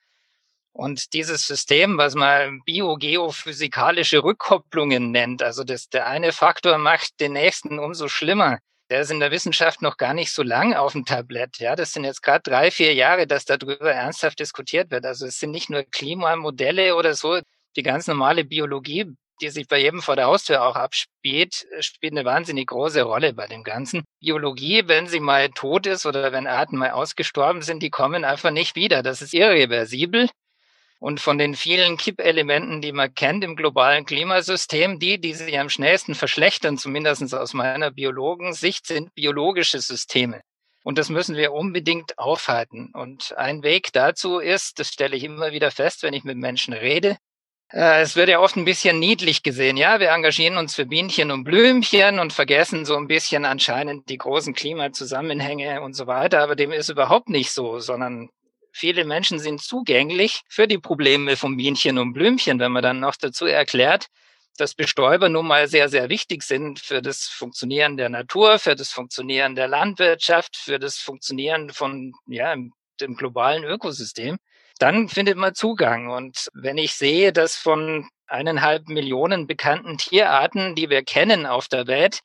Und 0.71 1.13
dieses 1.13 1.45
System, 1.45 1.99
was 1.99 2.15
man 2.15 2.63
biogeophysikalische 2.67 4.23
Rückkopplungen 4.23 5.11
nennt, 5.11 5.43
also 5.43 5.65
das, 5.65 5.89
der 5.89 6.07
eine 6.07 6.31
Faktor 6.31 6.79
macht 6.79 7.19
den 7.19 7.33
nächsten 7.33 7.81
umso 7.81 8.07
schlimmer 8.07 8.61
der 8.91 9.03
ist 9.03 9.11
in 9.11 9.21
der 9.21 9.31
Wissenschaft 9.31 9.83
noch 9.83 9.97
gar 9.97 10.15
nicht 10.15 10.33
so 10.33 10.43
lang 10.43 10.75
auf 10.75 10.93
dem 10.93 11.05
Tablett. 11.05 11.59
Ja, 11.59 11.77
das 11.77 11.93
sind 11.93 12.05
jetzt 12.05 12.23
gerade 12.23 12.43
drei, 12.43 12.71
vier 12.73 12.93
Jahre, 12.93 13.27
dass 13.27 13.45
darüber 13.45 13.93
ernsthaft 13.93 14.41
diskutiert 14.41 14.91
wird. 14.91 15.07
Also 15.07 15.27
es 15.27 15.39
sind 15.39 15.53
nicht 15.53 15.71
nur 15.71 15.85
Klimamodelle 15.85 16.97
oder 16.97 17.15
so. 17.15 17.41
Die 17.77 17.85
ganz 17.85 18.09
normale 18.09 18.45
Biologie, 18.45 19.07
die 19.41 19.49
sich 19.49 19.69
bei 19.69 19.79
jedem 19.79 20.03
vor 20.03 20.17
der 20.17 20.27
Haustür 20.27 20.65
auch 20.65 20.75
abspielt, 20.75 21.65
spielt 21.79 22.13
eine 22.13 22.25
wahnsinnig 22.25 22.67
große 22.67 23.03
Rolle 23.03 23.33
bei 23.33 23.47
dem 23.47 23.63
Ganzen. 23.63 24.03
Biologie, 24.21 24.83
wenn 24.87 25.07
sie 25.07 25.21
mal 25.21 25.51
tot 25.51 25.87
ist 25.87 26.05
oder 26.05 26.33
wenn 26.33 26.49
Arten 26.49 26.77
mal 26.77 26.91
ausgestorben 26.91 27.63
sind, 27.63 27.85
die 27.85 27.91
kommen 27.91 28.25
einfach 28.25 28.51
nicht 28.51 28.75
wieder. 28.75 29.05
Das 29.05 29.23
ist 29.23 29.33
irreversibel. 29.33 30.29
Und 31.01 31.19
von 31.19 31.39
den 31.39 31.55
vielen 31.55 31.97
Kippelementen, 31.97 32.83
die 32.83 32.93
man 32.93 33.15
kennt 33.15 33.43
im 33.43 33.57
globalen 33.57 34.05
Klimasystem, 34.05 34.99
die, 34.99 35.19
die 35.19 35.33
sich 35.33 35.59
am 35.59 35.71
schnellsten 35.71 36.15
verschlechtern, 36.15 36.79
zumindest 36.79 37.35
aus 37.35 37.55
meiner 37.55 37.91
Biologensicht, 37.91 38.87
sind 38.87 39.15
biologische 39.15 39.81
Systeme. 39.81 40.43
Und 40.85 40.99
das 40.99 41.09
müssen 41.09 41.37
wir 41.37 41.53
unbedingt 41.53 42.19
aufhalten. 42.19 42.91
Und 42.93 43.35
ein 43.37 43.63
Weg 43.63 43.93
dazu 43.93 44.39
ist, 44.39 44.79
das 44.79 44.89
stelle 44.89 45.17
ich 45.17 45.25
immer 45.25 45.53
wieder 45.53 45.71
fest, 45.71 46.03
wenn 46.03 46.15
ich 46.15 46.25
mit 46.25 46.37
Menschen 46.37 46.75
rede, 46.75 47.17
äh, 47.73 48.03
es 48.03 48.17
wird 48.17 48.29
ja 48.29 48.41
oft 48.41 48.57
ein 48.57 48.65
bisschen 48.65 48.99
niedlich 48.99 49.43
gesehen. 49.43 49.77
Ja, 49.77 50.01
wir 50.01 50.11
engagieren 50.11 50.59
uns 50.59 50.75
für 50.75 50.87
Bienchen 50.87 51.31
und 51.31 51.45
Blümchen 51.45 52.19
und 52.19 52.33
vergessen 52.33 52.85
so 52.85 52.97
ein 52.97 53.07
bisschen 53.07 53.45
anscheinend 53.45 54.09
die 54.09 54.19
großen 54.19 54.55
Klimazusammenhänge 54.55 55.81
und 55.81 55.95
so 55.95 56.07
weiter. 56.07 56.43
Aber 56.43 56.57
dem 56.57 56.73
ist 56.73 56.89
überhaupt 56.89 57.29
nicht 57.29 57.53
so, 57.53 57.79
sondern 57.79 58.29
viele 58.73 59.05
Menschen 59.05 59.39
sind 59.39 59.61
zugänglich 59.61 60.43
für 60.49 60.67
die 60.67 60.79
Probleme 60.79 61.37
von 61.37 61.57
Bienchen 61.57 61.99
und 61.99 62.13
Blümchen, 62.13 62.59
wenn 62.59 62.73
man 62.73 62.83
dann 62.83 63.01
noch 63.01 63.17
dazu 63.17 63.47
erklärt, 63.47 64.07
dass 64.57 64.75
Bestäuber 64.75 65.29
nun 65.29 65.47
mal 65.47 65.69
sehr, 65.69 65.89
sehr 65.89 66.09
wichtig 66.09 66.43
sind 66.43 66.81
für 66.81 67.01
das 67.01 67.25
Funktionieren 67.25 67.97
der 67.97 68.09
Natur, 68.09 68.59
für 68.59 68.77
das 68.77 68.91
Funktionieren 68.91 69.55
der 69.55 69.69
Landwirtschaft, 69.69 70.57
für 70.57 70.79
das 70.79 70.99
Funktionieren 70.99 71.71
von, 71.71 72.13
ja, 72.27 72.55
dem 73.01 73.17
globalen 73.17 73.65
Ökosystem, 73.65 74.39
dann 74.79 75.09
findet 75.09 75.37
man 75.37 75.55
Zugang. 75.55 76.09
Und 76.09 76.49
wenn 76.53 76.79
ich 76.79 76.95
sehe, 76.95 77.33
dass 77.33 77.57
von 77.57 78.09
eineinhalb 78.27 78.89
Millionen 78.89 79.47
bekannten 79.47 79.99
Tierarten, 79.99 80.75
die 80.75 80.91
wir 80.91 81.03
kennen 81.03 81.47
auf 81.47 81.69
der 81.69 81.87
Welt, 81.87 82.21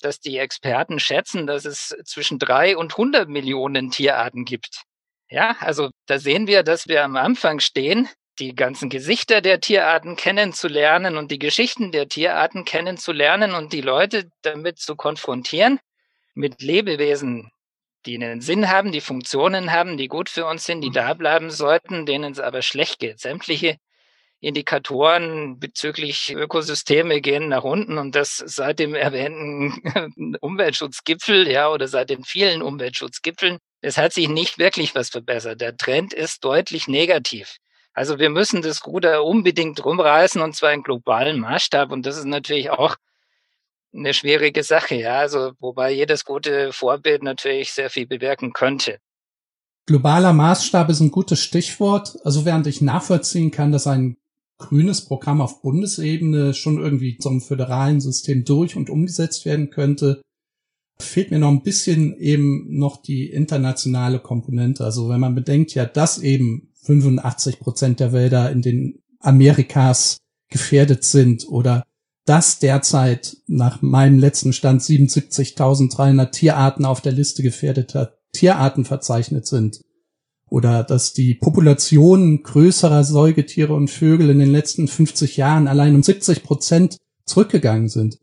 dass 0.00 0.20
die 0.20 0.38
Experten 0.38 0.98
schätzen, 0.98 1.46
dass 1.46 1.64
es 1.64 1.94
zwischen 2.04 2.38
drei 2.38 2.76
und 2.76 2.96
hundert 2.96 3.28
Millionen 3.28 3.90
Tierarten 3.90 4.44
gibt. 4.44 4.82
Ja, 5.30 5.56
also 5.60 5.90
da 6.06 6.18
sehen 6.18 6.48
wir, 6.48 6.64
dass 6.64 6.88
wir 6.88 7.04
am 7.04 7.16
Anfang 7.16 7.60
stehen, 7.60 8.08
die 8.40 8.54
ganzen 8.54 8.88
Gesichter 8.88 9.40
der 9.40 9.60
Tierarten 9.60 10.16
kennenzulernen 10.16 11.16
und 11.16 11.30
die 11.30 11.38
Geschichten 11.38 11.92
der 11.92 12.08
Tierarten 12.08 12.64
kennenzulernen 12.64 13.54
und 13.54 13.72
die 13.72 13.80
Leute 13.80 14.28
damit 14.42 14.78
zu 14.80 14.96
konfrontieren 14.96 15.78
mit 16.34 16.62
Lebewesen, 16.62 17.52
die 18.06 18.16
einen 18.16 18.40
Sinn 18.40 18.68
haben, 18.68 18.90
die 18.90 19.00
Funktionen 19.00 19.72
haben, 19.72 19.96
die 19.96 20.08
gut 20.08 20.28
für 20.28 20.46
uns 20.46 20.64
sind, 20.64 20.80
die 20.80 20.90
da 20.90 21.14
bleiben 21.14 21.50
sollten, 21.50 22.06
denen 22.06 22.32
es 22.32 22.40
aber 22.40 22.62
schlecht 22.62 22.98
geht. 22.98 23.20
Sämtliche 23.20 23.76
Indikatoren 24.40 25.60
bezüglich 25.60 26.34
Ökosysteme 26.34 27.20
gehen 27.20 27.48
nach 27.48 27.62
unten 27.62 27.98
und 27.98 28.16
das 28.16 28.38
seit 28.38 28.80
dem 28.80 28.94
erwähnten 28.94 30.36
Umweltschutzgipfel, 30.40 31.46
ja, 31.48 31.70
oder 31.70 31.86
seit 31.86 32.10
den 32.10 32.24
vielen 32.24 32.62
Umweltschutzgipfeln 32.62 33.58
es 33.80 33.96
hat 33.96 34.12
sich 34.12 34.28
nicht 34.28 34.58
wirklich 34.58 34.94
was 34.94 35.08
verbessert. 35.08 35.60
Der 35.60 35.76
Trend 35.76 36.12
ist 36.12 36.44
deutlich 36.44 36.88
negativ. 36.88 37.56
Also 37.92 38.18
wir 38.18 38.30
müssen 38.30 38.62
das 38.62 38.86
Ruder 38.86 39.24
unbedingt 39.24 39.84
rumreißen 39.84 40.40
und 40.40 40.54
zwar 40.54 40.72
in 40.72 40.82
globalen 40.82 41.40
Maßstab. 41.40 41.90
Und 41.90 42.06
das 42.06 42.16
ist 42.16 42.26
natürlich 42.26 42.70
auch 42.70 42.96
eine 43.92 44.14
schwierige 44.14 44.62
Sache, 44.62 44.94
ja. 44.94 45.18
Also 45.18 45.52
wobei 45.58 45.92
jedes 45.92 46.24
gute 46.24 46.72
Vorbild 46.72 47.22
natürlich 47.22 47.72
sehr 47.72 47.90
viel 47.90 48.06
bewirken 48.06 48.52
könnte. 48.52 48.98
Globaler 49.86 50.32
Maßstab 50.32 50.88
ist 50.90 51.00
ein 51.00 51.10
gutes 51.10 51.40
Stichwort. 51.40 52.16
Also 52.24 52.44
während 52.44 52.66
ich 52.66 52.80
nachvollziehen 52.80 53.50
kann, 53.50 53.72
dass 53.72 53.86
ein 53.86 54.16
grünes 54.58 55.04
Programm 55.06 55.40
auf 55.40 55.62
Bundesebene 55.62 56.54
schon 56.54 56.78
irgendwie 56.78 57.16
zum 57.16 57.40
föderalen 57.40 58.00
System 58.00 58.44
durch 58.44 58.76
und 58.76 58.90
umgesetzt 58.90 59.46
werden 59.46 59.70
könnte, 59.70 60.20
fehlt 61.00 61.30
mir 61.30 61.38
noch 61.38 61.50
ein 61.50 61.62
bisschen 61.62 62.16
eben 62.18 62.78
noch 62.78 63.02
die 63.02 63.30
internationale 63.30 64.18
Komponente. 64.18 64.84
Also 64.84 65.08
wenn 65.08 65.20
man 65.20 65.34
bedenkt 65.34 65.74
ja, 65.74 65.86
dass 65.86 66.18
eben 66.18 66.70
85 66.82 67.60
Prozent 67.60 68.00
der 68.00 68.12
Wälder 68.12 68.50
in 68.50 68.62
den 68.62 69.02
Amerikas 69.20 70.18
gefährdet 70.48 71.04
sind 71.04 71.46
oder 71.48 71.84
dass 72.24 72.58
derzeit 72.58 73.36
nach 73.46 73.82
meinem 73.82 74.18
letzten 74.18 74.52
Stand 74.52 74.82
77.300 74.82 76.30
Tierarten 76.30 76.84
auf 76.84 77.00
der 77.00 77.12
Liste 77.12 77.42
gefährdeter 77.42 78.14
Tierarten 78.32 78.84
verzeichnet 78.84 79.46
sind 79.46 79.80
oder 80.50 80.82
dass 80.82 81.12
die 81.12 81.34
Population 81.34 82.42
größerer 82.42 83.04
Säugetiere 83.04 83.72
und 83.72 83.88
Vögel 83.88 84.30
in 84.30 84.40
den 84.40 84.50
letzten 84.50 84.88
50 84.88 85.36
Jahren 85.36 85.68
allein 85.68 85.94
um 85.94 86.02
70 86.02 86.42
Prozent 86.42 86.96
zurückgegangen 87.24 87.88
sind. 87.88 88.18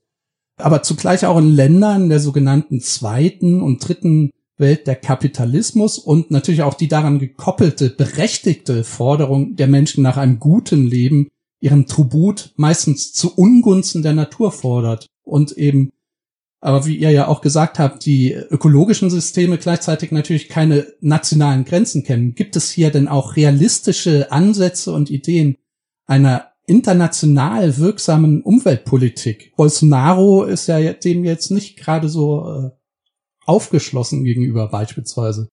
Aber 0.58 0.82
zugleich 0.84 1.26
auch 1.26 1.38
in 1.38 1.52
Ländern 1.52 2.10
der 2.10 2.20
sogenannten 2.20 2.82
zweiten 2.82 3.62
und 3.62 3.88
dritten 3.88 4.32
Welt 4.58 4.88
der 4.88 4.96
Kapitalismus 4.96 6.00
und 6.00 6.32
natürlich 6.32 6.64
auch 6.64 6.74
die 6.74 6.88
daran 6.88 7.20
gekoppelte, 7.20 7.92
berechtigte 7.92 8.84
Forderung 8.84 9.56
der 9.56 9.68
Menschen 9.68 10.02
nach 10.02 10.18
einem 10.18 10.40
guten 10.40 10.88
Leben 10.88 11.28
ihren 11.60 11.86
Tribut 11.86 12.54
meistens 12.56 13.14
zu 13.14 13.36
Ungunsten 13.36 14.02
der 14.02 14.14
Natur 14.14 14.52
fordert 14.52 15.08
und 15.24 15.52
eben 15.52 15.92
aber 16.60 16.86
wie 16.88 16.98
ihr 16.98 17.12
ja 17.12 17.28
auch 17.28 17.42
gesagt 17.42 17.78
habt, 17.78 18.06
die 18.06 18.34
ökologischen 18.34 19.10
Systeme 19.10 19.58
gleichzeitig 19.58 20.12
natürlich 20.12 20.50
keine 20.50 20.88
nationalen 21.02 21.66
Grenzen 21.66 22.04
kennen. 22.04 22.34
Gibt 22.34 22.56
es 22.56 22.72
hier 22.72 22.90
denn 22.90 23.08
auch 23.08 23.36
realistische 23.36 24.32
Ansätze 24.32 24.92
und 24.92 25.12
Ideen 25.12 25.58
einer 26.08 26.47
international 26.68 27.78
wirksamen 27.78 28.42
Umweltpolitik? 28.44 29.56
Bolsonaro 29.56 30.44
ist 30.44 30.68
ja 30.68 30.94
dem 30.94 31.24
jetzt 31.24 31.50
nicht 31.50 31.78
gerade 31.78 32.10
so 32.10 32.46
äh, 32.46 32.70
aufgeschlossen 33.46 34.24
gegenüber 34.24 34.68
beispielsweise. 34.68 35.50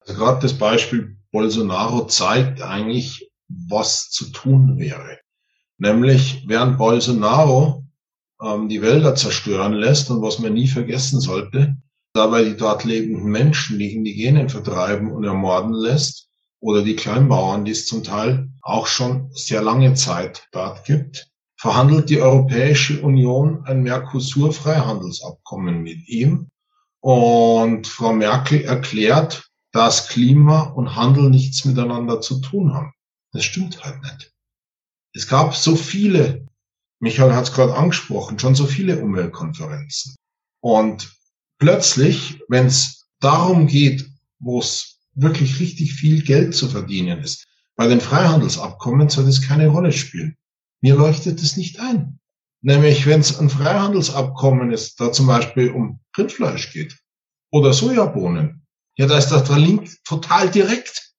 Also 0.00 0.14
gerade 0.18 0.40
das 0.40 0.58
Beispiel 0.58 1.16
Bolsonaro 1.30 2.06
zeigt 2.06 2.60
eigentlich, 2.60 3.30
was 3.48 4.10
zu 4.10 4.30
tun 4.30 4.78
wäre. 4.78 5.18
Nämlich, 5.78 6.44
während 6.46 6.78
Bolsonaro 6.78 7.84
ähm, 8.42 8.68
die 8.68 8.82
Wälder 8.82 9.14
zerstören 9.14 9.72
lässt 9.72 10.10
und 10.10 10.20
was 10.20 10.40
man 10.40 10.54
nie 10.54 10.68
vergessen 10.68 11.20
sollte, 11.20 11.76
dabei 12.12 12.44
die 12.44 12.56
dort 12.56 12.84
lebenden 12.84 13.30
Menschen, 13.30 13.78
die 13.78 13.94
Indigenen 13.94 14.48
vertreiben 14.48 15.12
und 15.12 15.24
ermorden 15.24 15.72
lässt 15.72 16.31
oder 16.62 16.82
die 16.82 16.96
Kleinbauern, 16.96 17.66
die 17.66 17.72
es 17.72 17.86
zum 17.86 18.02
Teil 18.02 18.48
auch 18.62 18.86
schon 18.86 19.30
sehr 19.34 19.60
lange 19.60 19.92
Zeit 19.92 20.48
dort 20.52 20.84
gibt, 20.84 21.28
verhandelt 21.58 22.08
die 22.08 22.20
Europäische 22.20 23.02
Union 23.02 23.64
ein 23.66 23.82
Mercosur-Freihandelsabkommen 23.82 25.82
mit 25.82 26.08
ihm. 26.08 26.48
Und 27.00 27.86
Frau 27.86 28.14
Merkel 28.14 28.62
erklärt, 28.62 29.50
dass 29.72 30.08
Klima 30.08 30.62
und 30.62 30.96
Handel 30.96 31.28
nichts 31.28 31.66
miteinander 31.66 32.20
zu 32.20 32.40
tun 32.40 32.72
haben. 32.72 32.92
Das 33.32 33.44
stimmt 33.44 33.84
halt 33.84 34.00
nicht. 34.02 34.32
Es 35.14 35.28
gab 35.28 35.54
so 35.54 35.76
viele 35.76 36.46
Michael 37.02 37.34
hat 37.34 37.44
es 37.44 37.52
gerade 37.52 37.74
angesprochen, 37.74 38.38
schon 38.38 38.54
so 38.54 38.64
viele 38.64 39.02
Umweltkonferenzen. 39.02 40.14
Und 40.60 41.12
plötzlich, 41.58 42.40
wenn 42.46 42.66
es 42.66 43.08
darum 43.18 43.66
geht, 43.66 44.08
wo 44.38 44.60
es 44.60 44.91
wirklich 45.14 45.60
richtig 45.60 45.94
viel 45.94 46.22
Geld 46.22 46.54
zu 46.54 46.68
verdienen 46.68 47.20
ist, 47.20 47.46
bei 47.76 47.86
den 47.86 48.00
Freihandelsabkommen 48.00 49.08
soll 49.08 49.24
das 49.24 49.42
keine 49.42 49.68
Rolle 49.68 49.92
spielen. 49.92 50.36
Mir 50.80 50.94
leuchtet 50.94 51.42
es 51.42 51.56
nicht 51.56 51.80
ein. 51.80 52.18
Nämlich, 52.60 53.06
wenn 53.06 53.20
es 53.20 53.38
ein 53.38 53.50
Freihandelsabkommen 53.50 54.72
ist, 54.72 55.00
da 55.00 55.10
zum 55.10 55.26
Beispiel 55.26 55.70
um 55.70 56.00
Rindfleisch 56.16 56.72
geht 56.72 56.98
oder 57.50 57.72
Sojabohnen, 57.72 58.66
ja, 58.96 59.06
da 59.06 59.18
ist 59.18 59.30
der 59.30 59.58
Link 59.58 59.90
total 60.04 60.50
direkt 60.50 61.14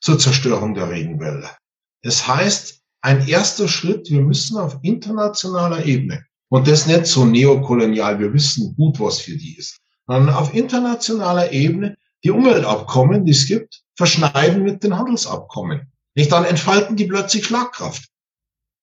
zur 0.00 0.18
Zerstörung 0.18 0.74
der 0.74 0.90
Regenwälder. 0.90 1.56
Das 2.02 2.26
heißt, 2.26 2.80
ein 3.00 3.26
erster 3.28 3.68
Schritt. 3.68 4.10
Wir 4.10 4.20
müssen 4.20 4.56
auf 4.56 4.78
internationaler 4.82 5.84
Ebene, 5.84 6.24
und 6.48 6.66
das 6.66 6.86
nicht 6.86 7.06
so 7.06 7.24
neokolonial, 7.24 8.18
wir 8.18 8.32
wissen 8.32 8.74
gut, 8.74 8.98
was 9.00 9.20
für 9.20 9.36
die 9.36 9.56
ist, 9.56 9.80
sondern 10.06 10.34
auf 10.34 10.54
internationaler 10.54 11.52
Ebene 11.52 11.96
die 12.24 12.30
Umweltabkommen, 12.30 13.24
die 13.24 13.32
es 13.32 13.46
gibt, 13.46 13.82
verschneiden 13.96 14.62
mit 14.62 14.82
den 14.82 14.96
Handelsabkommen. 14.96 15.92
Nicht 16.14 16.32
dann 16.32 16.44
entfalten 16.44 16.96
die 16.96 17.06
plötzlich 17.06 17.44
Schlagkraft. 17.44 18.08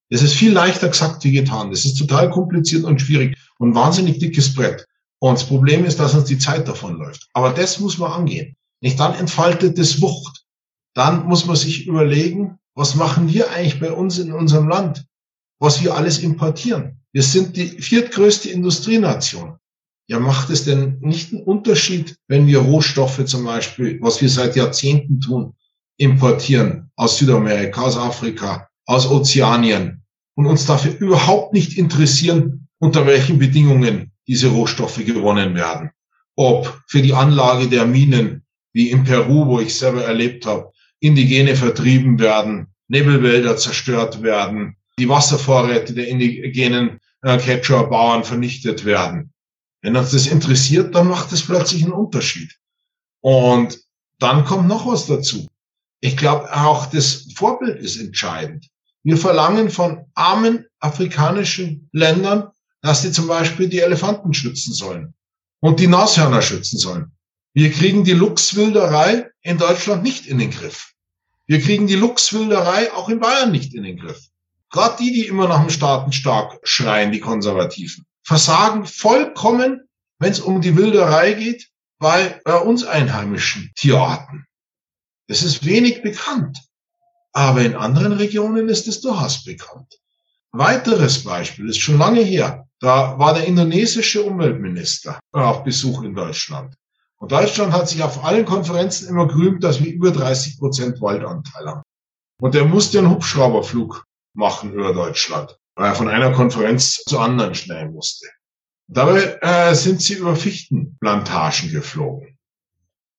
Das 0.10 0.22
ist 0.22 0.34
viel 0.34 0.52
leichter 0.52 0.90
gesagt 0.90 1.24
wie 1.24 1.32
getan. 1.32 1.72
Das 1.72 1.84
ist 1.84 1.98
total 1.98 2.30
kompliziert 2.30 2.84
und 2.84 3.02
schwierig 3.02 3.38
und 3.58 3.76
wahnsinnig 3.76 4.20
dickes 4.20 4.54
Brett. 4.54 4.86
Und 5.20 5.36
das 5.40 5.48
Problem 5.48 5.86
ist, 5.86 6.00
dass 6.00 6.14
uns 6.14 6.26
die 6.26 6.38
Zeit 6.38 6.68
davon 6.68 6.98
läuft. 6.98 7.28
Aber 7.34 7.52
das 7.52 7.80
muss 7.80 7.98
man 7.98 8.12
angehen. 8.12 8.56
Nicht 8.82 9.00
dann 9.00 9.16
entfaltet 9.16 9.80
es 9.80 10.02
Wucht. 10.02 10.44
Dann 10.94 11.26
muss 11.26 11.46
man 11.46 11.56
sich 11.56 11.88
überlegen, 11.88 12.60
was 12.76 12.96
machen 12.96 13.34
wir 13.34 13.52
eigentlich 13.52 13.80
bei 13.80 13.92
uns 13.92 14.20
in 14.20 14.32
unserem 14.32 14.68
Land? 14.68 15.06
Was 15.60 15.82
wir 15.82 15.96
alles 15.96 16.20
importieren? 16.20 17.02
Wir 17.12 17.24
sind 17.24 17.56
die 17.56 17.68
viertgrößte 17.68 18.50
Industrienation. 18.50 19.58
Ja, 20.08 20.20
macht 20.20 20.52
es 20.52 20.66
denn 20.66 21.00
nicht 21.02 21.34
einen 21.34 21.44
Unterschied, 21.44 22.16
wenn 22.28 22.46
wir 22.46 22.60
Rohstoffe 22.60 23.26
zum 23.26 23.44
Beispiel, 23.44 24.00
was 24.02 24.22
wir 24.22 24.30
seit 24.30 24.56
Jahrzehnten 24.56 25.20
tun, 25.20 25.54
importieren 25.98 26.92
aus 26.96 27.18
Südamerika, 27.18 27.82
aus 27.82 27.98
Afrika, 27.98 28.70
aus 28.86 29.10
Ozeanien 29.10 30.04
und 30.36 30.46
uns 30.46 30.66
dafür 30.66 30.96
überhaupt 31.00 31.54
nicht 31.54 31.78
interessieren, 31.78 32.68
unter 32.80 33.08
welchen 33.08 33.40
Bedingungen 33.40 34.12
diese 34.28 34.50
Rohstoffe 34.50 35.04
gewonnen 35.04 35.56
werden. 35.56 35.92
Ob 36.36 36.82
für 36.88 37.02
die 37.02 37.14
Anlage 37.14 37.68
der 37.68 37.86
Minen, 37.86 38.44
wie 38.74 38.92
in 38.92 39.06
Peru, 39.06 39.48
wo 39.48 39.60
ich 39.60 39.76
selber 39.76 40.04
erlebt 40.04 40.46
habe, 40.46 40.72
Indigene 41.00 41.56
vertrieben 41.56 42.20
werden, 42.20 42.68
Nebelwälder 42.88 43.58
zerstört 43.58 44.22
werden, 44.22 44.76
die 44.98 45.10
Wasservorräte 45.10 45.94
der 45.94 46.08
indigenen 46.08 47.00
äh, 47.22 47.38
Quechua-Bauern 47.38 48.24
vernichtet 48.24 48.86
werden. 48.86 49.34
Wenn 49.86 49.96
uns 49.98 50.10
das 50.10 50.26
interessiert, 50.26 50.96
dann 50.96 51.10
macht 51.10 51.32
es 51.32 51.44
plötzlich 51.44 51.84
einen 51.84 51.94
Unterschied. 51.94 52.52
Und 53.22 53.80
dann 54.18 54.44
kommt 54.44 54.68
noch 54.68 54.88
was 54.88 55.06
dazu. 55.06 55.46
Ich 56.00 56.18
glaube, 56.18 56.52
auch 56.52 56.88
das 56.88 57.28
Vorbild 57.36 57.78
ist 57.80 57.98
entscheidend. 57.98 58.68
Wir 59.04 59.16
verlangen 59.16 59.70
von 59.70 60.06
armen 60.16 60.66
afrikanischen 60.80 61.88
Ländern, 61.92 62.50
dass 62.82 63.04
sie 63.04 63.12
zum 63.12 63.28
Beispiel 63.28 63.70
die 63.70 63.78
Elefanten 63.78 64.34
schützen 64.34 64.74
sollen 64.74 65.14
und 65.60 65.80
die 65.80 65.86
Nashörner 65.86 66.42
schützen 66.42 66.80
sollen. 66.80 67.12
Wir 67.54 67.72
kriegen 67.72 68.04
die 68.04 68.14
Luchswilderei 68.14 69.30
in 69.44 69.60
Deutschland 69.60 70.02
nicht 70.02 70.26
in 70.26 70.40
den 70.40 70.50
Griff. 70.50 70.94
Wir 71.46 71.62
kriegen 71.62 71.86
die 71.86 71.94
Luchswilderei 71.94 72.92
auch 72.92 73.08
in 73.08 73.20
Bayern 73.20 73.52
nicht 73.52 73.76
in 73.76 73.84
den 73.84 73.98
Griff. 73.98 74.30
Gerade 74.72 74.98
die, 74.98 75.14
die 75.14 75.28
immer 75.28 75.48
nach 75.48 75.62
dem 75.62 75.70
Staatenstark 75.70 76.60
schreien, 76.64 77.12
die 77.12 77.20
Konservativen, 77.20 78.08
versagen 78.26 78.86
vollkommen, 78.86 79.88
wenn 80.20 80.32
es 80.32 80.40
um 80.40 80.62
die 80.62 80.76
Wilderei 80.76 81.34
geht, 81.34 81.70
bei, 82.00 82.42
bei 82.44 82.58
uns 82.58 82.84
einheimischen 82.84 83.72
Tierarten. 83.76 84.46
Das 85.28 85.44
ist 85.44 85.66
wenig 85.66 86.02
bekannt. 86.02 86.60
Aber 87.32 87.62
in 87.62 87.76
anderen 87.76 88.14
Regionen 88.14 88.70
ist 88.70 88.88
es 88.88 89.02
durchaus 89.02 89.44
bekannt. 89.44 90.00
Weiteres 90.52 91.24
Beispiel 91.24 91.70
ist 91.70 91.80
schon 91.80 91.98
lange 91.98 92.22
her. 92.22 92.68
Da 92.80 93.18
war 93.20 93.34
der 93.34 93.46
indonesische 93.46 94.24
Umweltminister 94.24 95.20
auf 95.32 95.64
Besuch 95.64 96.04
in 96.04 96.16
Deutschland. 96.16 96.76
Und 97.18 97.32
Deutschland 97.32 97.74
hat 97.74 97.90
sich 97.90 98.04
auf 98.04 98.24
allen 98.24 98.46
Konferenzen 98.46 99.10
immer 99.10 99.28
gerühmt, 99.28 99.64
dass 99.64 99.84
wir 99.84 99.92
über 99.92 100.12
30 100.12 100.60
Prozent 100.60 101.02
Waldanteil 101.02 101.68
haben. 101.68 101.82
Und 102.42 102.54
der 102.56 102.66
musste 102.66 103.00
einen 103.00 103.10
Hubschrauberflug 103.10 104.06
machen 104.34 104.74
über 104.74 104.94
Deutschland, 104.94 105.58
weil 105.76 105.88
er 105.88 105.96
von 105.96 106.08
einer 106.08 106.32
Konferenz 106.32 107.04
zur 107.04 107.22
anderen 107.22 107.56
schnell 107.56 107.90
musste. 107.90 108.28
Dabei 108.88 109.38
äh, 109.42 109.76
sind 109.76 110.02
sie 110.02 110.16
über 110.16 110.36
Fichtenplantagen 110.36 111.72
geflogen. 111.72 112.38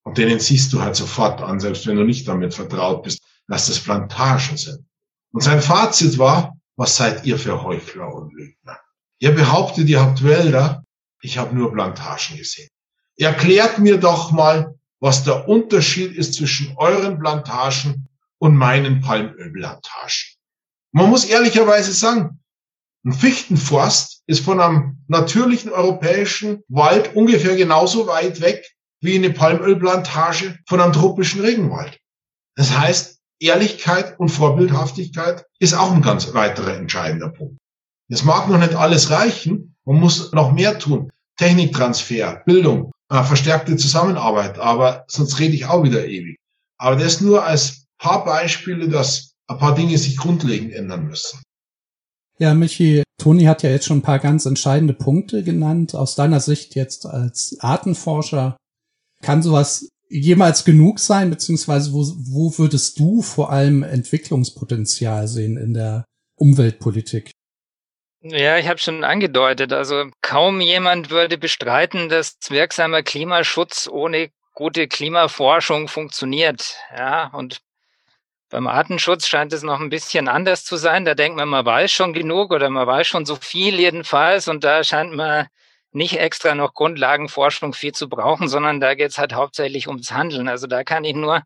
Und 0.05 0.19
denen 0.19 0.39
siehst 0.39 0.73
du 0.73 0.81
halt 0.81 0.95
sofort 0.95 1.43
an, 1.43 1.59
selbst 1.59 1.87
wenn 1.87 1.97
du 1.97 2.05
nicht 2.05 2.29
damit 2.29 2.55
vertraut 2.55 3.03
bist, 3.03 3.23
dass 3.49 3.67
das 3.67 3.81
Plantagen 3.81 4.57
sind. 4.57 4.87
Und 5.33 5.43
sein 5.43 5.61
Fazit 5.61 6.19
war, 6.19 6.57
was 6.77 6.97
seid 6.97 7.27
ihr 7.27 7.39
für 7.39 7.63
Heuchler 7.63 8.15
und 8.15 8.33
Lügner? 8.33 8.79
Ihr 9.19 9.35
behauptet, 9.35 9.89
ihr 9.89 10.01
habt 10.01 10.23
Wälder, 10.23 10.85
ich 11.21 11.39
habe 11.39 11.55
nur 11.55 11.73
Plantagen 11.73 12.37
gesehen. 12.37 12.69
Erklärt 13.17 13.79
mir 13.79 13.99
doch 13.99 14.31
mal, 14.31 14.75
was 15.01 15.25
der 15.25 15.49
Unterschied 15.49 16.15
ist 16.17 16.35
zwischen 16.35 16.77
euren 16.77 17.19
Plantagen 17.19 18.09
und 18.39 18.55
meinen 18.55 19.01
Palmölplantagen. 19.01 20.37
Man 20.93 21.11
muss 21.11 21.25
ehrlicherweise 21.25 21.93
sagen, 21.93 22.41
ein 23.07 23.13
Fichtenforst 23.13 24.23
ist 24.27 24.45
von 24.45 24.61
einem 24.61 24.99
natürlichen 25.07 25.71
europäischen 25.71 26.65
Wald 26.69 27.15
ungefähr 27.15 27.55
genauso 27.55 28.09
weit 28.09 28.41
weg 28.41 28.69
wie 29.01 29.15
eine 29.15 29.31
Palmölplantage 29.31 30.59
von 30.67 30.81
einem 30.81 30.93
tropischen 30.93 31.41
Regenwald. 31.41 32.01
Das 32.57 32.77
heißt, 32.77 33.21
Ehrlichkeit 33.39 34.19
und 34.19 34.31
Vorbildhaftigkeit 34.31 35.45
ist 35.61 35.75
auch 35.75 35.93
ein 35.93 36.03
ganz 36.03 36.35
weiterer 36.35 36.75
entscheidender 36.75 37.29
Punkt. 37.29 37.59
Es 38.11 38.25
mag 38.25 38.49
noch 38.49 38.59
nicht 38.59 38.75
alles 38.75 39.11
reichen, 39.11 39.77
man 39.85 40.01
muss 40.01 40.33
noch 40.33 40.53
mehr 40.53 40.79
tun. 40.79 41.13
Techniktransfer, 41.39 42.43
Bildung, 42.45 42.91
äh, 43.11 43.23
verstärkte 43.23 43.77
Zusammenarbeit, 43.77 44.59
aber 44.59 45.05
sonst 45.07 45.39
rede 45.39 45.55
ich 45.55 45.67
auch 45.67 45.85
wieder 45.85 46.07
ewig. 46.07 46.39
Aber 46.79 46.97
das 46.97 47.21
nur 47.21 47.45
als 47.45 47.85
paar 47.99 48.25
Beispiele, 48.25 48.89
dass 48.89 49.35
ein 49.47 49.59
paar 49.59 49.75
Dinge 49.75 49.97
sich 49.97 50.17
grundlegend 50.17 50.73
ändern 50.73 51.07
müssen. 51.07 51.41
Ja, 52.39 52.55
Michi, 52.55 53.03
Toni 53.19 53.45
hat 53.45 53.63
ja 53.63 53.71
jetzt 53.71 53.87
schon 53.87 53.99
ein 53.99 54.03
paar 54.03 54.19
ganz 54.19 54.45
entscheidende 54.45 54.93
Punkte 54.93 55.43
genannt. 55.43 55.95
Aus 55.95 56.15
deiner 56.15 56.41
Sicht 56.41 56.75
jetzt 56.75 57.07
als 57.07 57.57
Artenforscher, 57.61 58.57
kann 59.23 59.43
sowas 59.43 59.89
jemals 60.09 60.65
genug 60.65 61.01
sein, 61.01 61.31
beziehungsweise 61.31 61.93
wo, 61.93 62.05
wo 62.05 62.59
würdest 62.59 62.99
du 62.99 63.23
vor 63.23 63.51
allem 63.51 63.83
Entwicklungspotenzial 63.83 65.27
sehen 65.27 65.57
in 65.57 65.75
der 65.75 66.05
Umweltpolitik? 66.37 67.31
Ja, 68.21 68.59
ich 68.59 68.69
habe 68.69 68.79
schon 68.79 69.05
angedeutet, 69.05 69.73
also 69.73 70.11
kaum 70.21 70.61
jemand 70.61 71.11
würde 71.11 71.39
bestreiten, 71.39 72.09
dass 72.09 72.37
wirksamer 72.49 73.03
Klimaschutz 73.03 73.89
ohne 73.91 74.31
gute 74.55 74.89
Klimaforschung 74.89 75.87
funktioniert. 75.87 76.77
Ja, 76.97 77.29
und 77.29 77.61
beim 78.49 78.67
Artenschutz 78.69 79.27
scheint 79.27 79.53
es 79.53 79.63
noch 79.63 79.81
ein 79.81 79.91
bisschen 79.91 80.29
anders 80.29 80.65
zu 80.65 80.77
sein. 80.77 81.05
Da 81.05 81.15
denkt 81.15 81.37
man, 81.37 81.49
man 81.49 81.67
weiß 81.67 81.91
schon 81.91 82.13
genug 82.13 82.53
oder 82.53 82.71
man 82.71 82.87
weiß 82.87 83.07
schon 83.07 83.27
so 83.27 83.37
viel 83.37 83.79
jedenfalls. 83.81 84.49
Und 84.49 84.65
da 84.65 84.85
scheint 84.85 85.15
man 85.15 85.47
nicht 85.93 86.19
extra 86.19 86.55
noch 86.55 86.75
Grundlagenforschung 86.75 87.73
viel 87.73 87.93
zu 87.93 88.09
brauchen, 88.09 88.49
sondern 88.49 88.81
da 88.81 88.95
geht 88.95 89.11
es 89.11 89.19
halt 89.19 89.33
hauptsächlich 89.33 89.89
ums 89.89 90.13
Handeln. 90.13 90.49
Also 90.49 90.67
da 90.67 90.85
kann 90.85 91.05
ich 91.05 91.15
nur 91.15 91.43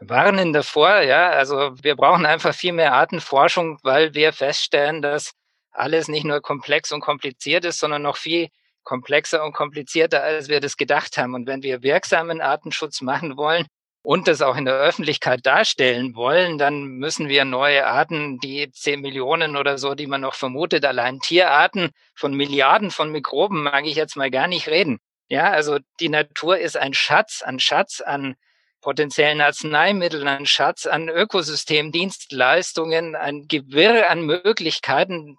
warnen 0.00 0.52
davor, 0.52 1.00
ja. 1.02 1.30
Also 1.30 1.72
wir 1.82 1.96
brauchen 1.96 2.26
einfach 2.26 2.54
viel 2.54 2.72
mehr 2.72 2.94
Artenforschung, 2.94 3.78
weil 3.82 4.14
wir 4.14 4.32
feststellen, 4.32 5.02
dass 5.02 5.32
alles 5.72 6.08
nicht 6.08 6.24
nur 6.24 6.40
komplex 6.40 6.92
und 6.92 7.00
kompliziert 7.00 7.64
ist, 7.64 7.78
sondern 7.78 8.02
noch 8.02 8.16
viel 8.16 8.48
komplexer 8.82 9.44
und 9.44 9.52
komplizierter, 9.52 10.22
als 10.22 10.48
wir 10.48 10.60
das 10.60 10.76
gedacht 10.76 11.16
haben. 11.18 11.34
Und 11.34 11.46
wenn 11.46 11.62
wir 11.62 11.82
wirksamen 11.82 12.40
Artenschutz 12.40 13.02
machen 13.02 13.36
wollen, 13.36 13.66
und 14.02 14.28
das 14.28 14.40
auch 14.40 14.56
in 14.56 14.64
der 14.64 14.74
Öffentlichkeit 14.74 15.44
darstellen 15.44 16.14
wollen, 16.14 16.58
dann 16.58 16.84
müssen 16.84 17.28
wir 17.28 17.44
neue 17.44 17.86
Arten, 17.86 18.38
die 18.38 18.70
zehn 18.70 19.00
Millionen 19.00 19.56
oder 19.56 19.78
so, 19.78 19.94
die 19.94 20.06
man 20.06 20.22
noch 20.22 20.34
vermutet, 20.34 20.84
allein 20.84 21.20
Tierarten 21.20 21.90
von 22.14 22.34
Milliarden 22.34 22.90
von 22.90 23.12
Mikroben 23.12 23.62
mag 23.62 23.86
ich 23.86 23.96
jetzt 23.96 24.16
mal 24.16 24.30
gar 24.30 24.48
nicht 24.48 24.68
reden. 24.68 24.98
Ja, 25.28 25.50
also 25.50 25.78
die 26.00 26.08
Natur 26.08 26.58
ist 26.58 26.76
ein 26.76 26.94
Schatz, 26.94 27.42
ein 27.42 27.60
Schatz 27.60 28.00
an 28.00 28.34
potenziellen 28.80 29.40
Arzneimitteln, 29.40 30.26
ein 30.26 30.46
Schatz 30.46 30.86
an 30.86 31.08
Ökosystemdienstleistungen, 31.08 33.14
ein 33.14 33.46
Gewirr 33.46 34.10
an 34.10 34.22
Möglichkeiten. 34.22 35.36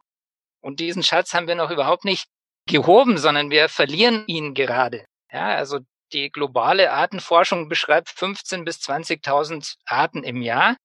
Und 0.62 0.80
diesen 0.80 1.04
Schatz 1.04 1.34
haben 1.34 1.48
wir 1.48 1.56
noch 1.56 1.72
überhaupt 1.72 2.06
nicht 2.06 2.28
gehoben, 2.68 3.18
sondern 3.18 3.50
wir 3.50 3.68
verlieren 3.68 4.24
ihn 4.28 4.54
gerade. 4.54 5.06
Ja, 5.32 5.56
also 5.56 5.80
die 6.14 6.32
globale 6.32 6.92
Artenforschung 6.92 7.70
beschreibt 7.70 8.10
15 8.10 8.66
bis 8.66 8.78
20.000 8.78 9.76
Arten 9.86 10.24
im 10.24 10.42
Jahr. 10.42 10.76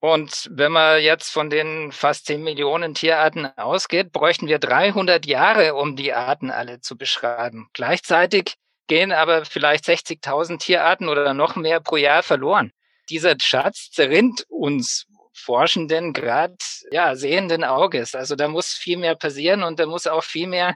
Und 0.00 0.50
wenn 0.52 0.72
man 0.72 1.00
jetzt 1.02 1.30
von 1.30 1.48
den 1.48 1.90
fast 1.90 2.26
10 2.26 2.42
Millionen 2.42 2.94
Tierarten 2.94 3.46
ausgeht, 3.56 4.12
bräuchten 4.12 4.46
wir 4.46 4.58
300 4.58 5.24
Jahre, 5.24 5.74
um 5.74 5.96
die 5.96 6.12
Arten 6.12 6.50
alle 6.50 6.80
zu 6.80 6.98
beschreiben. 6.98 7.68
Gleichzeitig 7.72 8.56
gehen 8.86 9.12
aber 9.12 9.46
vielleicht 9.46 9.86
60.000 9.86 10.58
Tierarten 10.58 11.08
oder 11.08 11.32
noch 11.32 11.56
mehr 11.56 11.80
pro 11.80 11.96
Jahr 11.96 12.22
verloren. 12.22 12.70
Dieser 13.08 13.34
Schatz 13.40 13.90
zerrinnt 13.90 14.44
uns 14.48 15.06
Forschenden 15.34 16.12
gerade 16.12 16.56
ja 16.90 17.16
sehenden 17.16 17.64
Auges. 17.64 18.14
Also 18.14 18.36
da 18.36 18.46
muss 18.48 18.68
viel 18.68 18.98
mehr 18.98 19.16
passieren 19.16 19.62
und 19.62 19.80
da 19.80 19.86
muss 19.86 20.06
auch 20.06 20.22
viel 20.22 20.46
mehr 20.46 20.74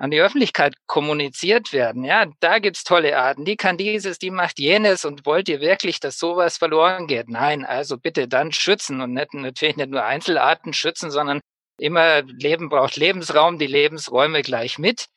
an 0.00 0.10
die 0.10 0.20
Öffentlichkeit 0.20 0.76
kommuniziert 0.86 1.74
werden. 1.74 2.04
Ja, 2.04 2.24
da 2.40 2.58
gibt's 2.58 2.84
tolle 2.84 3.18
Arten. 3.18 3.44
Die 3.44 3.56
kann 3.56 3.76
dieses, 3.76 4.18
die 4.18 4.30
macht 4.30 4.58
jenes 4.58 5.04
und 5.04 5.26
wollt 5.26 5.46
ihr 5.50 5.60
wirklich, 5.60 6.00
dass 6.00 6.18
sowas 6.18 6.56
verloren 6.56 7.06
geht? 7.06 7.28
Nein, 7.28 7.66
also 7.66 7.98
bitte 7.98 8.26
dann 8.26 8.50
schützen 8.50 9.02
und 9.02 9.12
nicht, 9.12 9.34
natürlich 9.34 9.76
nicht 9.76 9.90
nur 9.90 10.02
Einzelarten 10.02 10.72
schützen, 10.72 11.10
sondern 11.10 11.40
immer 11.78 12.22
Leben 12.22 12.70
braucht 12.70 12.96
Lebensraum, 12.96 13.58
die 13.58 13.66
Lebensräume 13.66 14.40
gleich 14.40 14.78
mit. 14.78 15.08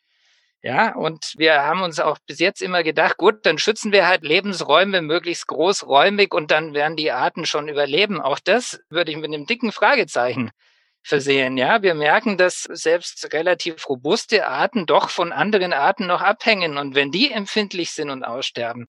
Ja, 0.62 0.94
und 0.96 1.34
wir 1.38 1.64
haben 1.64 1.82
uns 1.82 2.02
auch 2.02 2.18
bis 2.28 2.40
jetzt 2.40 2.62
immer 2.62 2.84
gedacht, 2.84 3.16
gut, 3.18 3.46
dann 3.46 3.58
schützen 3.58 3.94
wir 3.94 4.06
halt 4.06 4.24
Lebensräume 4.24 5.02
möglichst 5.02 5.48
großräumig 5.48 6.34
und 6.34 6.52
dann 6.52 6.74
werden 6.74 6.98
die 6.98 7.12
Arten 7.12 7.46
schon 7.46 7.70
überleben. 7.70 8.20
Auch 8.20 8.40
das 8.40 8.82
würde 8.90 9.12
ich 9.12 9.18
mit 9.18 9.34
einem 9.34 9.46
dicken 9.46 9.72
Fragezeichen 9.72 10.52
versehen. 11.04 11.58
Ja, 11.58 11.82
wir 11.82 11.94
merken, 11.94 12.38
dass 12.38 12.64
selbst 12.64 13.34
relativ 13.34 13.88
robuste 13.90 14.48
Arten 14.48 14.86
doch 14.86 15.10
von 15.10 15.32
anderen 15.32 15.74
Arten 15.74 16.08
noch 16.08 16.22
abhängen. 16.22 16.78
Und 16.78 16.96
wenn 16.96 17.12
die 17.12 17.32
empfindlich 17.32 17.92
sind 17.92 18.10
und 18.10 18.24
aussterben, 18.24 18.88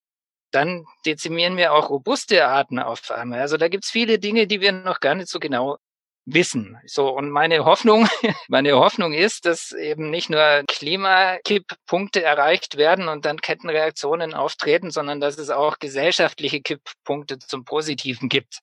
dann 0.53 0.85
dezimieren 1.05 1.57
wir 1.57 1.73
auch 1.73 1.91
robuste 1.91 2.47
Arten 2.47 2.79
auf 2.79 3.11
einmal. 3.11 3.41
Also 3.41 3.57
da 3.57 3.69
gibt's 3.69 3.91
viele 3.91 4.19
Dinge, 4.19 4.47
die 4.47 4.61
wir 4.61 4.73
noch 4.73 5.01
gar 5.01 5.17
nicht 5.17 5.29
so 5.29 5.41
genau 5.41 5.79
wissen. 6.27 6.79
So, 6.87 7.09
und 7.11 7.31
meine 7.31 7.65
Hoffnung, 7.65 8.09
meine 8.49 8.75
Hoffnung 8.77 9.13
ist, 9.13 9.45
dass 9.45 9.73
eben 9.73 10.11
nicht 10.11 10.31
nur 10.31 10.63
Klimakipppunkte 10.69 12.23
erreicht 12.23 12.77
werden 12.77 13.09
und 13.09 13.25
dann 13.25 13.41
Kettenreaktionen 13.41 14.33
auftreten, 14.33 14.91
sondern 14.91 15.21
dass 15.21 15.39
es 15.39 15.51
auch 15.51 15.79
gesellschaftliche 15.81 16.63
Kipppunkte 16.63 17.39
zum 17.39 17.65
Positiven 17.65 18.29
gibt 18.29 18.61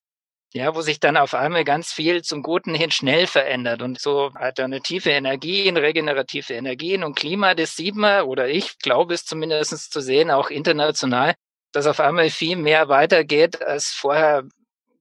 ja, 0.52 0.74
wo 0.74 0.82
sich 0.82 1.00
dann 1.00 1.16
auf 1.16 1.34
einmal 1.34 1.64
ganz 1.64 1.92
viel 1.92 2.22
zum 2.22 2.42
Guten 2.42 2.74
hin 2.74 2.90
schnell 2.90 3.26
verändert 3.26 3.82
und 3.82 4.00
so 4.00 4.30
alternative 4.34 5.10
Energien, 5.10 5.76
regenerative 5.76 6.52
Energien 6.52 7.04
und 7.04 7.14
Klima, 7.14 7.54
das 7.54 7.74
sieht 7.74 7.94
man 7.94 8.24
oder 8.24 8.48
ich 8.48 8.78
glaube 8.78 9.14
es 9.14 9.24
zumindest 9.24 9.92
zu 9.92 10.00
sehen, 10.00 10.30
auch 10.30 10.50
international, 10.50 11.34
dass 11.72 11.86
auf 11.86 12.00
einmal 12.00 12.30
viel 12.30 12.56
mehr 12.56 12.88
weitergeht, 12.88 13.62
als 13.62 13.88
vorher 13.88 14.44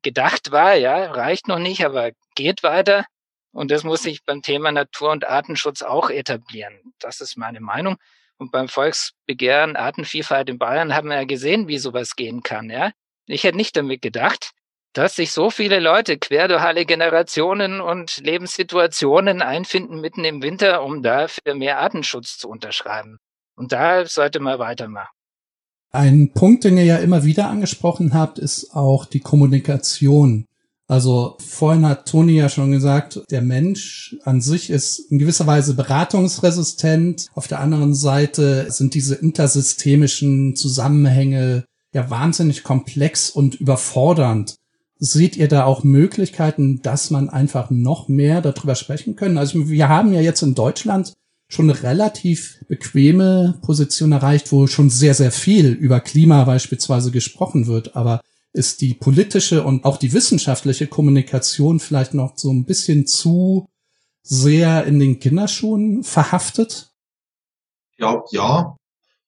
gedacht 0.02 0.52
war. 0.52 0.76
Ja, 0.76 1.12
reicht 1.12 1.48
noch 1.48 1.60
nicht, 1.60 1.86
aber 1.86 2.12
geht 2.36 2.64
weiter. 2.64 3.06
Und 3.52 3.72
das 3.72 3.84
muss 3.84 4.04
sich 4.04 4.24
beim 4.24 4.42
Thema 4.42 4.72
Natur- 4.72 5.12
und 5.12 5.28
Artenschutz 5.28 5.82
auch 5.82 6.10
etablieren. 6.10 6.80
Das 7.00 7.20
ist 7.20 7.38
meine 7.38 7.60
Meinung. 7.60 7.98
Und 8.38 8.52
beim 8.52 8.70
Volksbegehren 8.70 9.76
Artenvielfalt 9.76 10.50
in 10.50 10.58
Bayern 10.58 10.96
haben 10.96 11.10
wir 11.10 11.18
ja 11.18 11.26
gesehen, 11.26 11.68
wie 11.68 11.78
sowas 11.78 12.16
gehen 12.16 12.42
kann. 12.42 12.70
Ja, 12.70 12.92
ich 13.28 13.44
hätte 13.44 13.58
nicht 13.58 13.76
damit 13.76 14.02
gedacht, 14.02 14.52
dass 14.94 15.16
sich 15.16 15.32
so 15.32 15.50
viele 15.50 15.80
Leute 15.80 16.18
quer 16.18 16.48
durch 16.48 16.62
alle 16.62 16.86
Generationen 16.86 17.82
und 17.82 18.18
Lebenssituationen 18.18 19.42
einfinden 19.42 20.02
mitten 20.02 20.24
im 20.26 20.42
Winter, 20.42 20.84
um 20.84 21.02
da 21.02 21.28
für 21.28 21.56
mehr 21.56 21.80
Artenschutz 21.80 22.38
zu 22.38 22.50
unterschreiben. 22.50 23.18
Und 23.56 23.72
da 23.72 24.06
sollte 24.06 24.40
man 24.40 24.60
weitermachen. 24.60 25.10
Ein 25.92 26.32
Punkt, 26.34 26.64
den 26.64 26.78
ihr 26.78 26.86
ja 26.86 26.98
immer 26.98 27.26
wieder 27.26 27.50
angesprochen 27.50 28.14
habt, 28.14 28.40
ist 28.40 28.74
auch 28.74 29.06
die 29.06 29.20
Kommunikation. 29.20 30.46
Also 30.88 31.38
vorhin 31.40 31.86
hat 31.86 32.08
Toni 32.08 32.34
ja 32.34 32.50
schon 32.50 32.72
gesagt, 32.72 33.22
der 33.30 33.42
Mensch 33.42 34.18
an 34.24 34.42
sich 34.42 34.70
ist 34.70 35.00
in 35.12 35.20
gewisser 35.20 35.48
Weise 35.48 35.74
beratungsresistent. 35.74 37.28
Auf 37.34 37.48
der 37.48 37.60
anderen 37.60 37.94
Seite 37.94 38.70
sind 38.72 38.94
diese 38.94 39.16
intersystemischen 39.16 40.56
Zusammenhänge 40.56 41.66
ja 41.94 42.10
wahnsinnig 42.10 42.64
komplex 42.64 43.30
und 43.30 43.56
überfordernd. 43.56 44.56
Seht 45.04 45.36
ihr 45.36 45.48
da 45.48 45.66
auch 45.66 45.84
Möglichkeiten, 45.84 46.84
dass 46.84 47.10
man 47.10 47.28
einfach 47.28 47.72
noch 47.72 48.08
mehr 48.08 48.40
darüber 48.40 48.76
sprechen 48.76 49.16
können? 49.16 49.40
Also 49.40 49.68
wir 49.68 49.90
haben 49.90 50.14
ja 50.14 50.22
jetzt 50.22 50.44
in 50.44 50.54
Deutschland 50.54 51.14
schon 51.50 51.72
eine 51.72 51.82
relativ 51.82 52.64
bequeme 52.68 53.58
Position 53.64 54.12
erreicht, 54.12 54.52
wo 54.52 54.68
schon 54.68 54.92
sehr, 54.92 55.16
sehr 55.16 55.32
viel 55.32 55.72
über 55.72 56.02
Klima 56.02 56.44
beispielsweise 56.44 57.10
gesprochen 57.10 57.66
wird. 57.66 57.96
Aber 57.96 58.22
ist 58.54 58.82
die 58.82 58.94
politische 58.94 59.64
und 59.64 59.86
auch 59.86 59.98
die 59.98 60.14
wissenschaftliche 60.14 60.86
Kommunikation 60.86 61.80
vielleicht 61.80 62.14
noch 62.14 62.38
so 62.38 62.52
ein 62.52 62.66
bisschen 62.66 63.08
zu 63.08 63.68
sehr 64.22 64.86
in 64.86 65.00
den 65.00 65.20
Kinderschuhen 65.20 66.04
verhaftet? 66.04 66.92
Ja, 67.98 68.24
ja. 68.32 68.76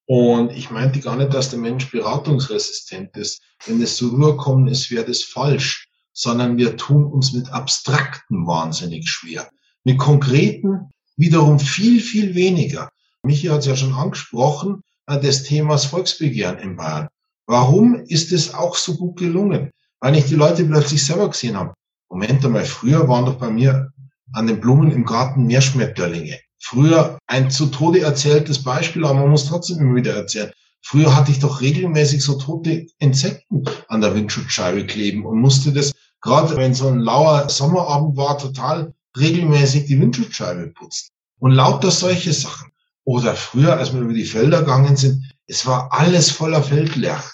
Und 0.05 0.51
ich 0.51 0.69
meinte 0.69 0.99
gar 0.99 1.15
nicht, 1.15 1.33
dass 1.33 1.49
der 1.49 1.59
Mensch 1.59 1.89
beratungsresistent 1.91 3.15
ist. 3.15 3.41
Wenn 3.65 3.81
es 3.81 3.97
so 3.97 4.09
rüberkommen 4.09 4.67
ist, 4.67 4.91
wäre 4.91 5.05
das 5.05 5.23
falsch. 5.23 5.87
Sondern 6.11 6.57
wir 6.57 6.77
tun 6.77 7.05
uns 7.05 7.33
mit 7.33 7.51
Abstrakten 7.51 8.45
wahnsinnig 8.45 9.09
schwer. 9.09 9.49
Mit 9.83 9.97
Konkreten 9.97 10.91
wiederum 11.15 11.59
viel, 11.59 12.01
viel 12.01 12.35
weniger. 12.35 12.91
Michi 13.23 13.47
hat 13.47 13.61
es 13.61 13.65
ja 13.65 13.75
schon 13.75 13.93
angesprochen, 13.93 14.83
äh, 15.07 15.19
des 15.19 15.43
Themas 15.43 15.85
Volksbegehren 15.85 16.59
in 16.59 16.75
Bayern. 16.75 17.07
Warum 17.47 17.95
ist 17.95 18.31
es 18.31 18.53
auch 18.53 18.75
so 18.75 18.95
gut 18.95 19.17
gelungen? 19.17 19.71
weil 20.03 20.17
ich 20.17 20.25
die 20.25 20.35
Leute 20.35 20.65
plötzlich 20.65 21.03
selber 21.05 21.29
gesehen 21.29 21.55
habe. 21.55 21.73
Moment 22.09 22.43
einmal, 22.43 22.65
früher 22.65 23.07
waren 23.07 23.25
doch 23.25 23.39
bei 23.39 23.49
mir 23.49 23.93
an 24.33 24.47
den 24.47 24.59
Blumen 24.59 24.91
im 24.91 25.05
Garten 25.05 25.45
mehr 25.45 25.61
Schmetterlinge. 25.61 26.39
Früher 26.65 27.19
ein 27.27 27.51
zu 27.51 27.65
Tode 27.65 27.99
erzähltes 27.99 28.63
Beispiel, 28.63 29.03
aber 29.03 29.15
man 29.15 29.29
muss 29.29 29.47
trotzdem 29.47 29.79
immer 29.79 29.95
wieder 29.95 30.15
erzählen. 30.15 30.51
Früher 30.81 31.13
hatte 31.13 31.31
ich 31.31 31.39
doch 31.39 31.59
regelmäßig 31.59 32.23
so 32.23 32.39
tote 32.39 32.87
Insekten 32.99 33.65
an 33.89 33.99
der 33.99 34.15
Windschutzscheibe 34.15 34.87
kleben 34.87 35.25
und 35.25 35.41
musste 35.41 35.73
das, 35.73 35.91
gerade 36.21 36.55
wenn 36.55 36.73
so 36.73 36.87
ein 36.87 36.99
lauer 36.99 37.49
Sommerabend 37.49 38.15
war, 38.15 38.37
total 38.37 38.93
regelmäßig 39.17 39.87
die 39.87 39.99
Windschutzscheibe 39.99 40.67
putzen. 40.67 41.09
Und 41.39 41.51
lauter 41.51 41.91
solche 41.91 42.31
Sachen. 42.31 42.71
Oder 43.03 43.35
früher, 43.35 43.77
als 43.77 43.93
wir 43.93 43.99
über 43.99 44.13
die 44.13 44.23
Felder 44.23 44.61
gegangen 44.61 44.95
sind, 44.95 45.21
es 45.47 45.65
war 45.65 45.91
alles 45.91 46.31
voller 46.31 46.63
Feldlerchen. 46.63 47.33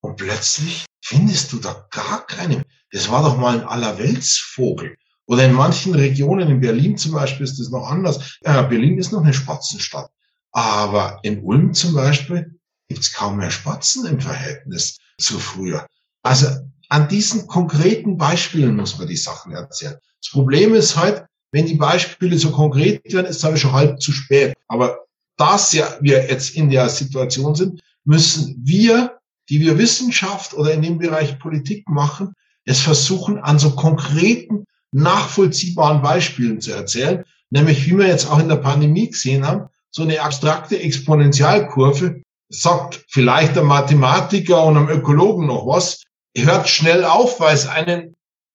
Und 0.00 0.16
plötzlich 0.16 0.86
findest 1.02 1.52
du 1.52 1.58
da 1.58 1.86
gar 1.90 2.26
keine. 2.26 2.64
Das 2.90 3.10
war 3.10 3.22
doch 3.22 3.36
mal 3.36 3.60
ein 3.60 3.66
Allerweltsvogel. 3.66 4.96
Oder 5.26 5.46
in 5.46 5.52
manchen 5.52 5.94
Regionen, 5.94 6.48
in 6.48 6.60
Berlin 6.60 6.96
zum 6.96 7.12
Beispiel, 7.12 7.44
ist 7.44 7.58
das 7.58 7.70
noch 7.70 7.88
anders. 7.88 8.38
Ja, 8.44 8.62
Berlin 8.62 8.98
ist 8.98 9.12
noch 9.12 9.22
eine 9.22 9.34
Spatzenstadt. 9.34 10.10
Aber 10.50 11.20
in 11.22 11.42
Ulm 11.42 11.72
zum 11.72 11.94
Beispiel 11.94 12.58
gibt's 12.88 13.12
kaum 13.12 13.38
mehr 13.38 13.50
Spatzen 13.50 14.06
im 14.06 14.20
Verhältnis 14.20 14.98
zu 15.18 15.38
früher. 15.38 15.86
Also 16.22 16.48
an 16.88 17.08
diesen 17.08 17.46
konkreten 17.46 18.18
Beispielen 18.18 18.76
muss 18.76 18.98
man 18.98 19.08
die 19.08 19.16
Sachen 19.16 19.52
erzählen. 19.52 19.96
Das 20.20 20.30
Problem 20.30 20.74
ist 20.74 20.96
halt, 20.96 21.24
wenn 21.52 21.66
die 21.66 21.74
Beispiele 21.74 22.36
so 22.38 22.50
konkret 22.50 23.00
werden, 23.12 23.26
ist 23.26 23.42
es 23.42 23.60
schon 23.60 23.72
halb 23.72 24.00
zu 24.00 24.12
spät. 24.12 24.54
Aber 24.68 24.98
dass 25.36 25.72
ja 25.72 25.96
wir 26.00 26.28
jetzt 26.28 26.50
in 26.50 26.68
der 26.68 26.88
Situation 26.88 27.54
sind, 27.54 27.80
müssen 28.04 28.60
wir, 28.62 29.18
die 29.48 29.60
wir 29.60 29.78
Wissenschaft 29.78 30.54
oder 30.54 30.72
in 30.72 30.82
dem 30.82 30.98
Bereich 30.98 31.38
Politik 31.38 31.88
machen, 31.88 32.34
es 32.64 32.80
versuchen, 32.80 33.38
an 33.38 33.58
so 33.58 33.70
konkreten, 33.70 34.64
nachvollziehbaren 34.92 36.02
Beispielen 36.02 36.60
zu 36.60 36.72
erzählen. 36.72 37.24
Nämlich, 37.50 37.86
wie 37.86 37.98
wir 37.98 38.06
jetzt 38.06 38.30
auch 38.30 38.38
in 38.38 38.48
der 38.48 38.56
Pandemie 38.56 39.10
gesehen 39.10 39.46
haben, 39.46 39.68
so 39.90 40.02
eine 40.02 40.20
abstrakte 40.20 40.78
Exponentialkurve 40.78 42.22
sagt 42.48 43.04
vielleicht 43.08 43.56
der 43.56 43.62
Mathematiker 43.62 44.64
und 44.64 44.76
einem 44.76 44.88
Ökologen 44.88 45.46
noch 45.46 45.66
was, 45.66 46.02
hört 46.36 46.68
schnell 46.68 47.04
auf, 47.04 47.40
weil 47.40 47.54
es 47.54 47.66
einen 47.66 48.14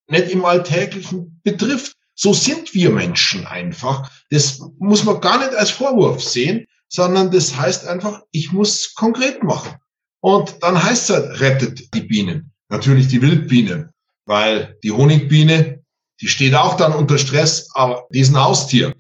nicht 0.10 0.32
im 0.32 0.45
Alltäglichen 0.45 1.39
betrifft. 1.43 1.93
So 2.15 2.34
sind 2.34 2.73
wir 2.73 2.89
Menschen 2.89 3.45
einfach. 3.45 4.10
Das 4.32 4.62
muss 4.80 5.04
man 5.04 5.21
gar 5.21 5.38
nicht 5.39 5.54
als 5.56 5.69
Vorwurf 5.69 6.23
sehen, 6.23 6.65
sondern 6.89 7.30
das 7.32 7.56
heißt 7.56 7.86
einfach, 7.88 8.23
ich 8.32 8.52
muss 8.52 8.95
konkret 8.95 9.43
machen. 9.43 9.76
Und 10.21 10.56
dann 10.62 10.82
heißt 10.82 11.10
es 11.10 11.15
halt, 11.15 11.39
rettet 11.41 11.93
die 11.93 12.02
Bienen. 12.02 12.52
Natürlich 12.69 13.08
die 13.08 13.21
Wildbienen, 13.21 13.91
weil 14.26 14.78
die 14.84 14.91
Honigbiene, 14.91 15.84
die 16.21 16.27
steht 16.27 16.56
auch 16.56 16.75
dann 16.77 16.93
unter 16.93 17.17
Stress, 17.17 17.69
aber 17.73 18.06
die 18.12 18.19
ist 18.19 18.30
ein 18.30 18.43
Haustier. 18.43 18.93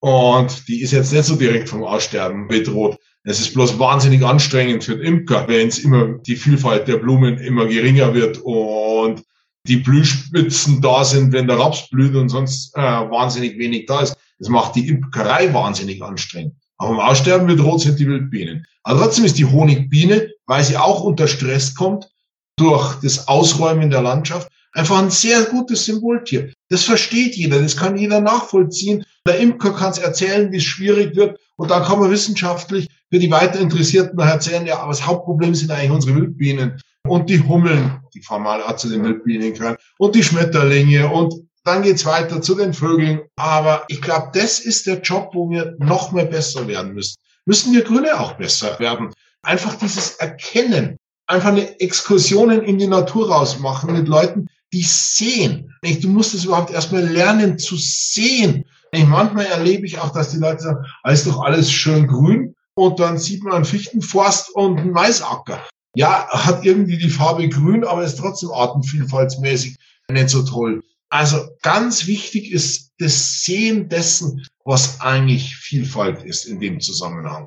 Und 0.00 0.66
die 0.68 0.80
ist 0.80 0.92
jetzt 0.92 1.12
nicht 1.12 1.24
so 1.24 1.36
direkt 1.36 1.68
vom 1.68 1.84
Aussterben 1.84 2.48
bedroht. 2.48 2.98
Es 3.24 3.38
ist 3.38 3.52
bloß 3.52 3.78
wahnsinnig 3.78 4.24
anstrengend 4.24 4.84
für 4.84 4.96
den 4.96 5.04
Imker, 5.04 5.46
wenn 5.46 5.68
es 5.68 5.80
immer 5.80 6.18
die 6.18 6.36
Vielfalt 6.36 6.88
der 6.88 6.96
Blumen 6.96 7.36
immer 7.38 7.66
geringer 7.66 8.14
wird 8.14 8.38
und 8.38 9.22
die 9.66 9.76
Blühspitzen 9.76 10.80
da 10.80 11.04
sind, 11.04 11.32
wenn 11.32 11.46
der 11.46 11.58
Raps 11.58 11.90
blüht 11.90 12.14
und 12.14 12.30
sonst 12.30 12.74
äh, 12.76 12.80
wahnsinnig 12.80 13.58
wenig 13.58 13.86
da 13.86 14.00
ist. 14.00 14.16
Das 14.38 14.48
macht 14.48 14.74
die 14.74 14.88
Imkerei 14.88 15.52
wahnsinnig 15.52 16.02
anstrengend. 16.02 16.54
Aber 16.78 16.92
im 16.92 17.00
Aussterben 17.00 17.46
bedroht 17.46 17.82
sind 17.82 17.98
die 17.98 18.06
Wildbienen. 18.06 18.66
Aber 18.84 19.00
trotzdem 19.00 19.26
ist 19.26 19.36
die 19.36 19.44
Honigbiene, 19.44 20.30
weil 20.46 20.64
sie 20.64 20.78
auch 20.78 21.02
unter 21.02 21.28
Stress 21.28 21.74
kommt, 21.74 22.08
durch 22.56 22.94
das 23.02 23.28
Ausräumen 23.28 23.90
der 23.90 24.00
Landschaft, 24.00 24.48
einfach 24.72 24.98
ein 24.98 25.10
sehr 25.10 25.44
gutes 25.44 25.84
Symboltier. 25.84 26.52
Das 26.68 26.84
versteht 26.84 27.36
jeder, 27.36 27.60
das 27.60 27.76
kann 27.76 27.96
jeder 27.96 28.20
nachvollziehen. 28.20 29.04
Der 29.26 29.38
Imker 29.38 29.72
kann 29.72 29.90
es 29.90 29.98
erzählen, 29.98 30.50
wie 30.52 30.58
es 30.58 30.64
schwierig 30.64 31.16
wird. 31.16 31.38
Und 31.56 31.70
da 31.70 31.80
kann 31.80 32.00
man 32.00 32.10
wissenschaftlich 32.10 32.88
für 33.10 33.18
die 33.18 33.30
Weiterinteressierten 33.30 34.18
erzählen, 34.18 34.66
ja, 34.66 34.78
aber 34.78 34.92
das 34.92 35.06
Hauptproblem 35.06 35.54
sind 35.54 35.70
eigentlich 35.70 35.90
unsere 35.90 36.16
Wildbienen 36.16 36.80
und 37.06 37.28
die 37.28 37.40
Hummeln, 37.40 38.00
die 38.14 38.22
formal 38.22 38.62
auch 38.62 38.76
zu 38.76 38.88
den 38.88 39.02
Wildbienen 39.04 39.52
gehören, 39.52 39.76
und 39.98 40.14
die 40.14 40.22
Schmetterlinge 40.22 41.10
und 41.10 41.34
dann 41.64 41.82
geht's 41.82 42.06
weiter 42.06 42.40
zu 42.40 42.54
den 42.54 42.72
Vögeln. 42.72 43.20
Aber 43.36 43.84
ich 43.88 44.00
glaube, 44.00 44.30
das 44.32 44.60
ist 44.60 44.86
der 44.86 45.00
Job, 45.00 45.30
wo 45.34 45.50
wir 45.50 45.76
noch 45.78 46.12
mehr 46.12 46.24
besser 46.24 46.66
werden 46.66 46.94
müssen. 46.94 47.16
Müssen 47.44 47.74
wir 47.74 47.82
Grüne 47.82 48.18
auch 48.18 48.32
besser 48.32 48.78
werden. 48.78 49.12
Einfach 49.42 49.74
dieses 49.74 50.14
Erkennen, 50.16 50.96
einfach 51.26 51.50
eine 51.50 51.78
Exkursionen 51.80 52.62
in 52.62 52.78
die 52.78 52.86
Natur 52.86 53.30
rausmachen 53.30 53.92
mit 53.92 54.08
Leuten, 54.08 54.46
die 54.72 54.82
sehen. 54.82 55.74
Du 55.82 56.08
musst 56.08 56.34
es 56.34 56.44
überhaupt 56.44 56.70
erstmal 56.70 57.04
lernen 57.04 57.58
zu 57.58 57.76
sehen. 57.76 58.64
manchmal 58.92 59.46
erlebe 59.46 59.86
ich 59.86 59.98
auch, 59.98 60.10
dass 60.10 60.30
die 60.30 60.38
Leute 60.38 60.62
sagen, 60.62 60.84
ah, 61.02 61.10
ist 61.10 61.26
doch 61.26 61.40
alles 61.40 61.70
schön 61.70 62.06
grün 62.06 62.54
und 62.74 62.98
dann 63.00 63.18
sieht 63.18 63.42
man 63.42 63.54
einen 63.54 63.64
Fichtenforst 63.64 64.50
und 64.50 64.78
einen 64.78 64.92
Maisacker. 64.92 65.60
Ja, 65.96 66.28
hat 66.28 66.64
irgendwie 66.64 66.98
die 66.98 67.10
Farbe 67.10 67.48
grün, 67.48 67.84
aber 67.84 68.04
ist 68.04 68.18
trotzdem 68.18 68.50
artenvielfaltsmäßig 68.52 69.76
nicht 70.10 70.30
so 70.30 70.42
toll. 70.42 70.82
Also 71.08 71.48
ganz 71.62 72.06
wichtig 72.06 72.52
ist 72.52 72.92
das 72.98 73.42
Sehen 73.42 73.88
dessen, 73.88 74.46
was 74.64 75.00
eigentlich 75.00 75.56
Vielfalt 75.56 76.22
ist 76.22 76.44
in 76.44 76.60
dem 76.60 76.80
Zusammenhang. 76.80 77.46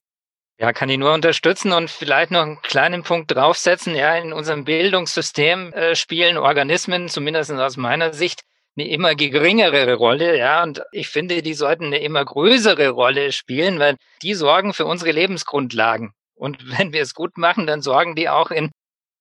Ja, 0.59 0.71
kann 0.71 0.89
ich 0.89 0.97
nur 0.97 1.13
unterstützen 1.13 1.71
und 1.71 1.89
vielleicht 1.89 2.31
noch 2.31 2.43
einen 2.43 2.61
kleinen 2.61 3.03
Punkt 3.03 3.33
draufsetzen. 3.33 3.95
Ja, 3.95 4.15
in 4.15 4.33
unserem 4.33 4.65
Bildungssystem 4.65 5.73
äh, 5.73 5.95
spielen 5.95 6.37
Organismen, 6.37 7.09
zumindest 7.09 7.51
aus 7.51 7.75
meiner 7.75 8.13
Sicht, 8.13 8.41
eine 8.75 8.87
immer 8.87 9.15
geringere 9.15 9.93
Rolle, 9.93 10.37
ja, 10.37 10.63
und 10.63 10.81
ich 10.91 11.07
finde, 11.09 11.43
die 11.43 11.53
sollten 11.53 11.85
eine 11.85 11.99
immer 11.99 12.25
größere 12.25 12.89
Rolle 12.89 13.31
spielen, 13.31 13.79
weil 13.79 13.97
die 14.21 14.33
sorgen 14.33 14.73
für 14.73 14.85
unsere 14.85 15.11
Lebensgrundlagen. 15.11 16.13
Und 16.35 16.57
wenn 16.77 16.93
wir 16.93 17.01
es 17.01 17.13
gut 17.13 17.37
machen, 17.37 17.67
dann 17.67 17.81
sorgen 17.81 18.15
die 18.15 18.29
auch 18.29 18.51
in 18.51 18.71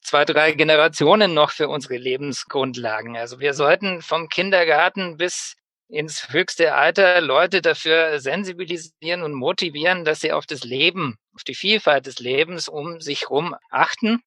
zwei, 0.03 0.25
drei 0.25 0.53
Generationen 0.53 1.35
noch 1.35 1.51
für 1.51 1.69
unsere 1.69 1.97
Lebensgrundlagen. 1.97 3.17
Also 3.17 3.41
wir 3.41 3.55
sollten 3.55 4.03
vom 4.03 4.29
Kindergarten 4.29 5.17
bis 5.17 5.55
ins 5.93 6.33
höchste 6.33 6.75
Alter 6.75 7.21
Leute 7.21 7.61
dafür 7.61 8.19
sensibilisieren 8.19 9.23
und 9.23 9.35
motivieren, 9.35 10.05
dass 10.05 10.21
sie 10.21 10.33
auf 10.33 10.47
das 10.47 10.65
Leben, 10.65 11.17
auf 11.35 11.45
die 11.45 11.55
Vielfalt 11.55 12.07
des 12.07 12.19
Lebens 12.19 12.69
um 12.69 13.01
sich 13.01 13.23
herum 13.23 13.55
achten. 13.71 14.21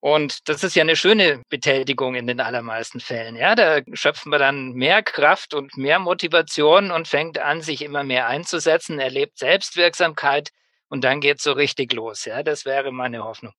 Und 0.00 0.48
das 0.48 0.62
ist 0.62 0.76
ja 0.76 0.82
eine 0.82 0.96
schöne 0.96 1.42
Betätigung 1.48 2.14
in 2.14 2.26
den 2.26 2.40
allermeisten 2.40 3.00
Fällen. 3.00 3.36
Ja, 3.36 3.54
da 3.54 3.80
schöpfen 3.94 4.30
wir 4.30 4.38
dann 4.38 4.72
mehr 4.72 5.02
Kraft 5.02 5.54
und 5.54 5.76
mehr 5.76 5.98
Motivation 5.98 6.90
und 6.90 7.08
fängt 7.08 7.38
an, 7.38 7.62
sich 7.62 7.82
immer 7.82 8.04
mehr 8.04 8.28
einzusetzen, 8.28 9.00
erlebt 9.00 9.38
Selbstwirksamkeit 9.38 10.50
und 10.88 11.02
dann 11.02 11.20
geht's 11.20 11.42
so 11.42 11.52
richtig 11.52 11.92
los. 11.92 12.24
Ja, 12.24 12.42
das 12.42 12.64
wäre 12.64 12.92
meine 12.92 13.24
Hoffnung. 13.24 13.52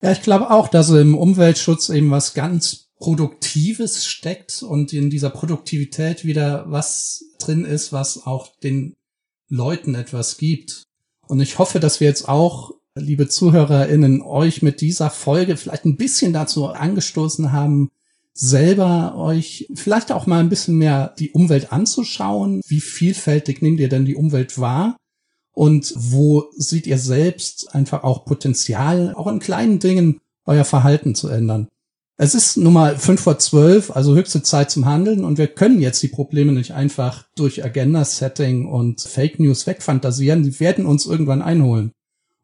Ja, 0.00 0.12
ich 0.12 0.22
glaube 0.22 0.50
auch, 0.50 0.68
dass 0.68 0.88
im 0.90 1.16
Umweltschutz 1.18 1.90
eben 1.90 2.10
was 2.10 2.32
ganz 2.32 2.91
Produktives 3.02 4.06
steckt 4.06 4.62
und 4.62 4.92
in 4.92 5.10
dieser 5.10 5.30
Produktivität 5.30 6.24
wieder 6.24 6.66
was 6.68 7.24
drin 7.40 7.64
ist, 7.64 7.92
was 7.92 8.26
auch 8.26 8.56
den 8.62 8.94
Leuten 9.48 9.96
etwas 9.96 10.36
gibt. 10.36 10.84
Und 11.26 11.40
ich 11.40 11.58
hoffe, 11.58 11.80
dass 11.80 11.98
wir 11.98 12.06
jetzt 12.06 12.28
auch, 12.28 12.76
liebe 12.94 13.26
ZuhörerInnen, 13.26 14.22
euch 14.22 14.62
mit 14.62 14.80
dieser 14.80 15.10
Folge 15.10 15.56
vielleicht 15.56 15.84
ein 15.84 15.96
bisschen 15.96 16.32
dazu 16.32 16.68
angestoßen 16.68 17.50
haben, 17.50 17.90
selber 18.34 19.16
euch 19.16 19.66
vielleicht 19.74 20.12
auch 20.12 20.26
mal 20.26 20.38
ein 20.38 20.48
bisschen 20.48 20.76
mehr 20.76 21.12
die 21.18 21.32
Umwelt 21.32 21.72
anzuschauen. 21.72 22.60
Wie 22.68 22.80
vielfältig 22.80 23.62
nehmt 23.62 23.80
ihr 23.80 23.88
denn 23.88 24.04
die 24.04 24.14
Umwelt 24.14 24.60
wahr? 24.60 24.96
Und 25.50 25.92
wo 25.96 26.44
seht 26.56 26.86
ihr 26.86 26.98
selbst 26.98 27.74
einfach 27.74 28.04
auch 28.04 28.24
Potenzial, 28.24 29.12
auch 29.16 29.26
in 29.26 29.40
kleinen 29.40 29.80
Dingen 29.80 30.20
euer 30.44 30.64
Verhalten 30.64 31.16
zu 31.16 31.26
ändern? 31.26 31.66
Es 32.18 32.34
ist 32.34 32.56
nun 32.56 32.74
mal 32.74 32.98
fünf 32.98 33.22
vor 33.22 33.38
zwölf, 33.38 33.90
also 33.90 34.14
höchste 34.14 34.42
Zeit 34.42 34.70
zum 34.70 34.84
Handeln 34.84 35.24
und 35.24 35.38
wir 35.38 35.46
können 35.46 35.80
jetzt 35.80 36.02
die 36.02 36.08
Probleme 36.08 36.52
nicht 36.52 36.72
einfach 36.72 37.24
durch 37.34 37.64
Agenda-Setting 37.64 38.66
und 38.66 39.00
Fake 39.00 39.40
News 39.40 39.66
wegfantasieren. 39.66 40.42
Die 40.42 40.60
werden 40.60 40.86
uns 40.86 41.06
irgendwann 41.06 41.42
einholen. 41.42 41.92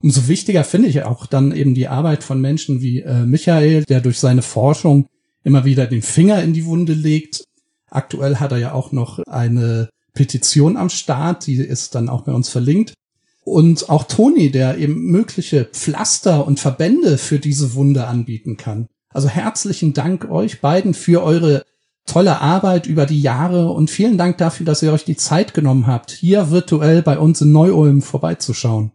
Umso 0.01 0.29
wichtiger 0.29 0.65
finde 0.65 0.89
ich 0.89 1.03
auch 1.03 1.27
dann 1.27 1.53
eben 1.53 1.75
die 1.75 1.89
Arbeit 1.89 2.25
von 2.25 2.41
Menschen 2.41 2.81
wie 2.81 3.01
äh, 3.01 3.27
Michael, 3.27 3.85
der 3.85 4.01
durch 4.01 4.19
seine 4.19 4.43
Forschung 4.43 5.07
immer 5.45 5.65
wieder 5.65 5.87
den 5.87 6.03
Finger 6.03 6.43
in 6.43 6.53
die 6.53 6.65
Wunde 6.65 6.95
legt. 6.95 7.45
Aktuell 7.91 8.37
hat 8.37 8.53
er 8.53 8.59
ja 8.59 8.73
auch 8.73 8.93
noch 8.93 9.19
eine 9.27 9.91
Petition 10.15 10.77
am 10.77 10.89
Start, 10.89 11.47
die 11.47 11.57
ist 11.57 11.95
dann 11.95 12.09
auch 12.09 12.23
bei 12.23 12.33
uns 12.33 12.49
verlinkt. 12.49 12.95
Und 13.45 13.89
auch 13.89 14.05
Toni, 14.05 14.51
der 14.51 14.79
eben 14.79 15.07
mögliche 15.07 15.65
Pflaster 15.65 16.47
und 16.47 16.61
Verbände 16.61 17.19
für 17.19 17.39
diese 17.39 17.75
Wunde 17.75 18.07
anbieten 18.07 18.57
kann. 18.57 18.89
Also 19.19 19.31
herzlichen 19.31 19.95
Dank 19.95 20.31
euch 20.31 20.61
beiden 20.61 20.95
für 20.95 21.25
eure 21.25 21.65
tolle 22.07 22.41
Arbeit 22.41 22.87
über 22.87 23.05
die 23.05 23.21
Jahre 23.21 23.71
und 23.73 23.91
vielen 23.91 24.17
Dank 24.17 24.39
dafür, 24.39 24.65
dass 24.65 24.81
ihr 24.81 24.93
euch 24.93 25.05
die 25.05 25.17
Zeit 25.17 25.55
genommen 25.55 25.89
habt, 25.89 26.13
hier 26.13 26.53
virtuell 26.53 27.03
bei 27.03 27.19
uns 27.19 27.41
in 27.41 27.51
Neu-Ulm 27.51 28.01
vorbeizuschauen. 28.01 28.93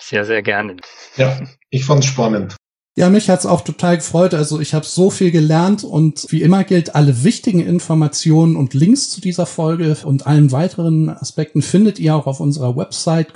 Sehr, 0.00 0.24
sehr 0.24 0.42
gerne. 0.42 0.76
Ja, 1.16 1.40
ich 1.68 1.84
fand's 1.84 2.06
spannend. 2.06 2.54
Ja, 2.96 3.10
mich 3.10 3.28
hat's 3.28 3.44
auch 3.44 3.62
total 3.62 3.96
gefreut. 3.96 4.34
Also 4.34 4.60
ich 4.60 4.72
habe 4.72 4.86
so 4.86 5.10
viel 5.10 5.32
gelernt 5.32 5.82
und 5.82 6.28
wie 6.30 6.42
immer 6.42 6.62
gilt, 6.62 6.94
alle 6.94 7.24
wichtigen 7.24 7.58
Informationen 7.58 8.54
und 8.54 8.72
Links 8.72 9.10
zu 9.10 9.20
dieser 9.20 9.46
Folge 9.46 9.96
und 10.04 10.28
allen 10.28 10.52
weiteren 10.52 11.08
Aspekten 11.08 11.60
findet 11.60 11.98
ihr 11.98 12.14
auch 12.14 12.28
auf 12.28 12.38
unserer 12.38 12.76
Website 12.76 13.34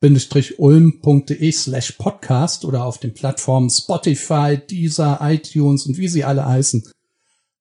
grüne-neu-ulm.de 0.00 1.52
slash 1.52 1.92
podcast 1.92 2.64
oder 2.64 2.84
auf 2.84 2.98
den 2.98 3.14
Plattformen 3.14 3.70
Spotify, 3.70 4.58
Deezer, 4.58 5.18
iTunes 5.22 5.86
und 5.86 5.98
wie 5.98 6.08
sie 6.08 6.24
alle 6.24 6.46
heißen. 6.46 6.84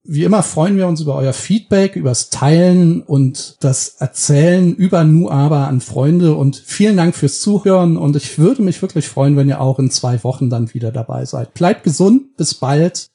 Wie 0.09 0.23
immer 0.23 0.41
freuen 0.41 0.77
wir 0.77 0.87
uns 0.87 1.01
über 1.01 1.15
euer 1.15 1.33
Feedback, 1.33 1.97
übers 1.97 2.29
Teilen 2.29 3.01
und 3.01 3.57
das 3.59 3.89
Erzählen 3.99 4.73
über 4.73 5.03
Nu 5.03 5.29
aber 5.29 5.67
an 5.67 5.81
Freunde 5.81 6.35
und 6.35 6.55
vielen 6.55 6.95
Dank 6.95 7.13
fürs 7.13 7.41
Zuhören 7.41 7.97
und 7.97 8.15
ich 8.15 8.39
würde 8.39 8.61
mich 8.61 8.81
wirklich 8.81 9.09
freuen, 9.09 9.35
wenn 9.35 9.49
ihr 9.49 9.59
auch 9.59 9.79
in 9.79 9.91
zwei 9.91 10.23
Wochen 10.23 10.49
dann 10.49 10.73
wieder 10.73 10.93
dabei 10.93 11.25
seid. 11.25 11.53
Bleibt 11.55 11.83
gesund, 11.83 12.37
bis 12.37 12.53
bald 12.53 13.09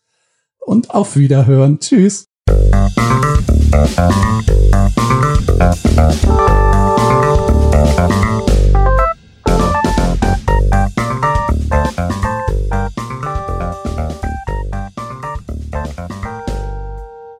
und 0.59 0.91
auf 0.91 1.16
Wiederhören. 1.16 1.81
Tschüss. 1.81 2.27